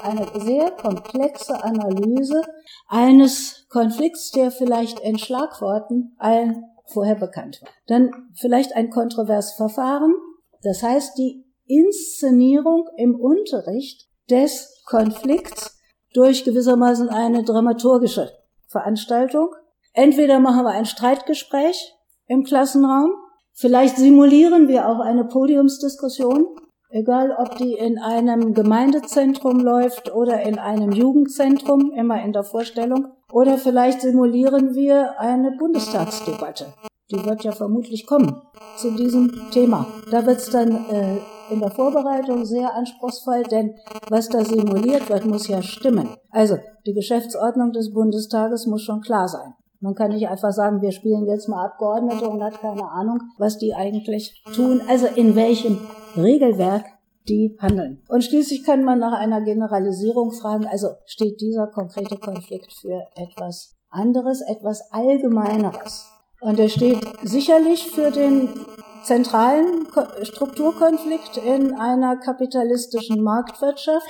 eine 0.03 0.27
sehr 0.41 0.71
komplexe 0.73 1.63
Analyse 1.65 2.43
eines 2.89 3.67
Konflikts, 3.71 4.31
der 4.31 4.51
vielleicht 4.51 5.01
in 5.01 5.19
Schlagworten 5.19 6.15
allen 6.19 6.65
vorher 6.93 7.17
bekannt 7.17 7.61
war. 7.63 7.71
Dann 7.87 8.11
vielleicht 8.35 8.75
ein 8.77 8.91
kontrovers 8.91 9.53
Verfahren, 9.55 10.15
das 10.63 10.83
heißt 10.83 11.19
die 11.19 11.45
Inszenierung 11.67 12.89
im 12.97 13.15
Unterricht 13.19 14.09
des 14.31 14.83
Konflikts 14.87 15.79
durch 16.15 16.45
gewissermaßen 16.45 17.09
eine 17.09 17.43
dramaturgische 17.43 18.31
Veranstaltung. 18.69 19.51
Entweder 19.97 20.41
machen 20.41 20.65
wir 20.65 20.73
ein 20.73 20.85
Streitgespräch 20.85 21.95
im 22.27 22.45
Klassenraum, 22.45 23.13
vielleicht 23.55 23.97
simulieren 23.97 24.69
wir 24.69 24.91
auch 24.91 25.01
eine 25.01 25.25
Podiumsdiskussion, 25.25 26.49
egal 26.91 27.35
ob 27.39 27.57
die 27.57 27.73
in 27.73 27.99
einem 27.99 28.53
Gemeindezentrum 28.53 29.59
läuft 29.59 30.15
oder 30.15 30.43
in 30.43 30.59
einem 30.59 30.93
Jugendzentrum, 30.93 31.93
immer 31.93 32.23
in 32.23 32.35
der 32.35 32.45
Vorstellung, 32.45 33.07
oder 33.33 33.57
vielleicht 33.57 34.03
simulieren 34.03 34.75
wir 34.75 35.19
eine 35.19 35.53
Bundestagsdebatte. 35.53 36.75
Die 37.11 37.25
wird 37.25 37.45
ja 37.45 37.53
vermutlich 37.53 38.07
kommen 38.07 38.43
zu 38.77 38.91
diesem 38.91 39.51
Thema. 39.51 39.87
Da 40.11 40.27
wird 40.27 40.41
es 40.41 40.51
dann 40.51 40.73
äh, 40.91 41.17
in 41.51 41.61
der 41.61 41.71
Vorbereitung 41.71 42.45
sehr 42.45 42.75
anspruchsvoll, 42.75 43.45
denn 43.45 43.77
was 44.11 44.29
da 44.29 44.45
simuliert 44.45 45.09
wird, 45.09 45.25
muss 45.25 45.49
ja 45.49 45.63
stimmen. 45.63 46.11
Also 46.29 46.59
die 46.85 46.93
Geschäftsordnung 46.93 47.73
des 47.73 47.95
Bundestages 47.95 48.67
muss 48.67 48.83
schon 48.83 49.01
klar 49.01 49.27
sein. 49.29 49.55
Man 49.81 49.95
kann 49.95 50.11
nicht 50.11 50.29
einfach 50.29 50.53
sagen, 50.53 50.83
wir 50.83 50.93
spielen 50.93 51.27
jetzt 51.27 51.49
mal 51.49 51.67
Abgeordnete 51.67 52.29
und 52.29 52.43
hat 52.43 52.61
keine 52.61 52.89
Ahnung, 52.89 53.21
was 53.39 53.59
die 53.59 53.75
eigentlich 53.75 54.43
tun, 54.55 54.81
also 54.89 55.07
in 55.07 55.37
welchem 55.37 55.79
Regelwerk 56.17 56.85
die 57.29 57.57
handeln. 57.61 58.03
Und 58.09 58.25
schließlich 58.25 58.65
kann 58.65 58.85
man 58.85 58.99
nach 58.99 59.13
einer 59.13 59.43
Generalisierung 59.43 60.33
fragen, 60.33 60.67
also 60.67 60.89
steht 61.07 61.41
dieser 61.41 61.67
konkrete 61.67 62.17
Konflikt 62.17 62.73
für 62.73 63.03
etwas 63.15 63.77
anderes, 63.91 64.41
etwas 64.43 64.93
Allgemeineres. 64.93 66.07
Und 66.41 66.59
er 66.59 66.69
steht 66.69 66.99
sicherlich 67.23 67.91
für 67.91 68.11
den 68.11 68.49
zentralen 69.07 69.87
Strukturkonflikt 70.23 71.37
in 71.39 71.75
einer 71.75 72.17
kapitalistischen 72.17 73.23
Marktwirtschaft, 73.23 74.07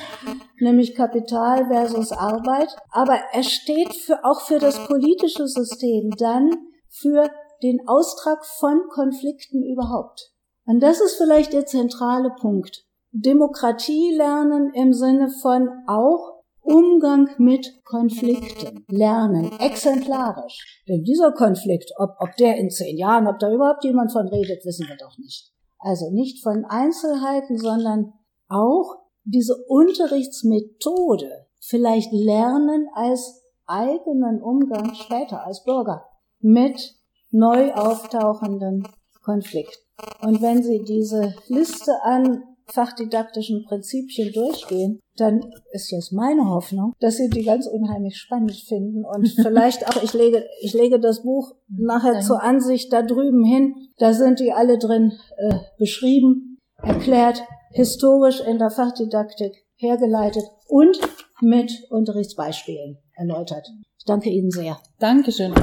nämlich 0.59 0.95
Kapital 0.95 1.67
versus 1.67 2.13
Arbeit. 2.13 2.75
Aber 2.91 3.19
er 3.33 3.43
steht 3.43 3.95
für, 3.95 4.25
auch 4.25 4.41
für 4.41 4.59
das 4.59 4.87
politische 4.87 5.47
System, 5.47 6.11
dann 6.19 6.51
für 6.89 7.29
den 7.63 7.87
Austrag 7.87 8.45
von 8.59 8.81
Konflikten 8.89 9.63
überhaupt. 9.63 10.33
Und 10.65 10.81
das 10.81 11.01
ist 11.01 11.17
vielleicht 11.17 11.53
der 11.53 11.67
zentrale 11.67 12.31
Punkt. 12.41 12.85
Demokratie 13.13 14.15
lernen 14.15 14.73
im 14.75 14.93
Sinne 14.93 15.31
von 15.43 15.69
auch 15.87 16.36
Umgang 16.67 17.31
mit 17.39 17.85
Konflikten 17.85 18.85
lernen, 18.89 19.53
exemplarisch. 19.61 20.83
Denn 20.89 21.05
dieser 21.05 21.33
Konflikt, 21.33 21.93
ob, 21.97 22.11
ob 22.19 22.37
der 22.37 22.57
in 22.57 22.71
zehn 22.71 22.99
Jahren, 22.99 23.29
ob 23.29 23.39
da 23.39 23.53
überhaupt 23.53 23.85
jemand 23.85 24.13
von 24.13 24.27
redet, 24.27 24.65
wissen 24.65 24.89
wir 24.89 24.97
doch 24.97 25.17
nicht. 25.19 25.53
Also 25.79 26.11
nicht 26.11 26.43
von 26.43 26.65
Einzelheiten, 26.65 27.57
sondern 27.57 28.13
auch 28.49 28.97
diese 29.25 29.57
Unterrichtsmethode 29.69 31.47
vielleicht 31.61 32.13
lernen 32.13 32.89
als 32.95 33.45
eigenen 33.67 34.43
Umgang 34.43 34.95
später 34.95 35.45
als 35.45 35.65
Bürger 35.65 36.05
mit 36.41 36.95
neu 37.31 37.73
auftauchenden 37.75 38.87
Konflikten. 39.23 39.83
Und 40.23 40.43
wenn 40.43 40.63
Sie 40.63 40.85
diese 40.85 41.35
Liste 41.49 41.93
an 42.03 42.43
fachdidaktischen 42.69 43.65
Prinzipien 43.65 44.33
durchgehen, 44.33 45.01
dann 45.17 45.41
ist 45.73 45.91
jetzt 45.91 46.13
meine 46.13 46.49
Hoffnung, 46.49 46.93
dass 47.01 47.17
Sie 47.17 47.29
die 47.29 47.45
ganz 47.45 47.67
unheimlich 47.67 48.17
spannend 48.19 48.57
finden 48.57 49.05
und 49.05 49.29
vielleicht 49.43 49.87
auch, 49.89 50.03
ich 50.03 50.13
lege, 50.13 50.45
ich 50.61 50.75
lege 50.75 51.01
das 51.01 51.23
Buch 51.23 51.55
nachher 51.69 52.21
zur 52.21 52.43
Ansicht 52.43 52.93
da 52.93 53.03
drüben 53.03 53.45
hin, 53.45 53.75
da 53.99 54.13
sind 54.13 54.41
die 54.41 54.53
alle 54.53 54.79
drin 54.79 55.13
äh, 55.37 55.55
beschrieben, 55.79 56.59
erklärt, 56.83 57.43
historisch 57.73 58.41
in 58.41 58.59
der 58.59 58.71
Fachdidaktik 58.71 59.53
hergeleitet 59.77 60.45
und 60.69 60.99
mit 61.41 61.73
Unterrichtsbeispielen 61.91 62.99
erläutert. 63.15 63.69
Ich 63.99 64.05
danke 64.05 64.31
Ihnen 64.31 64.51
sehr. 64.51 64.79
Dankeschön. 64.99 65.55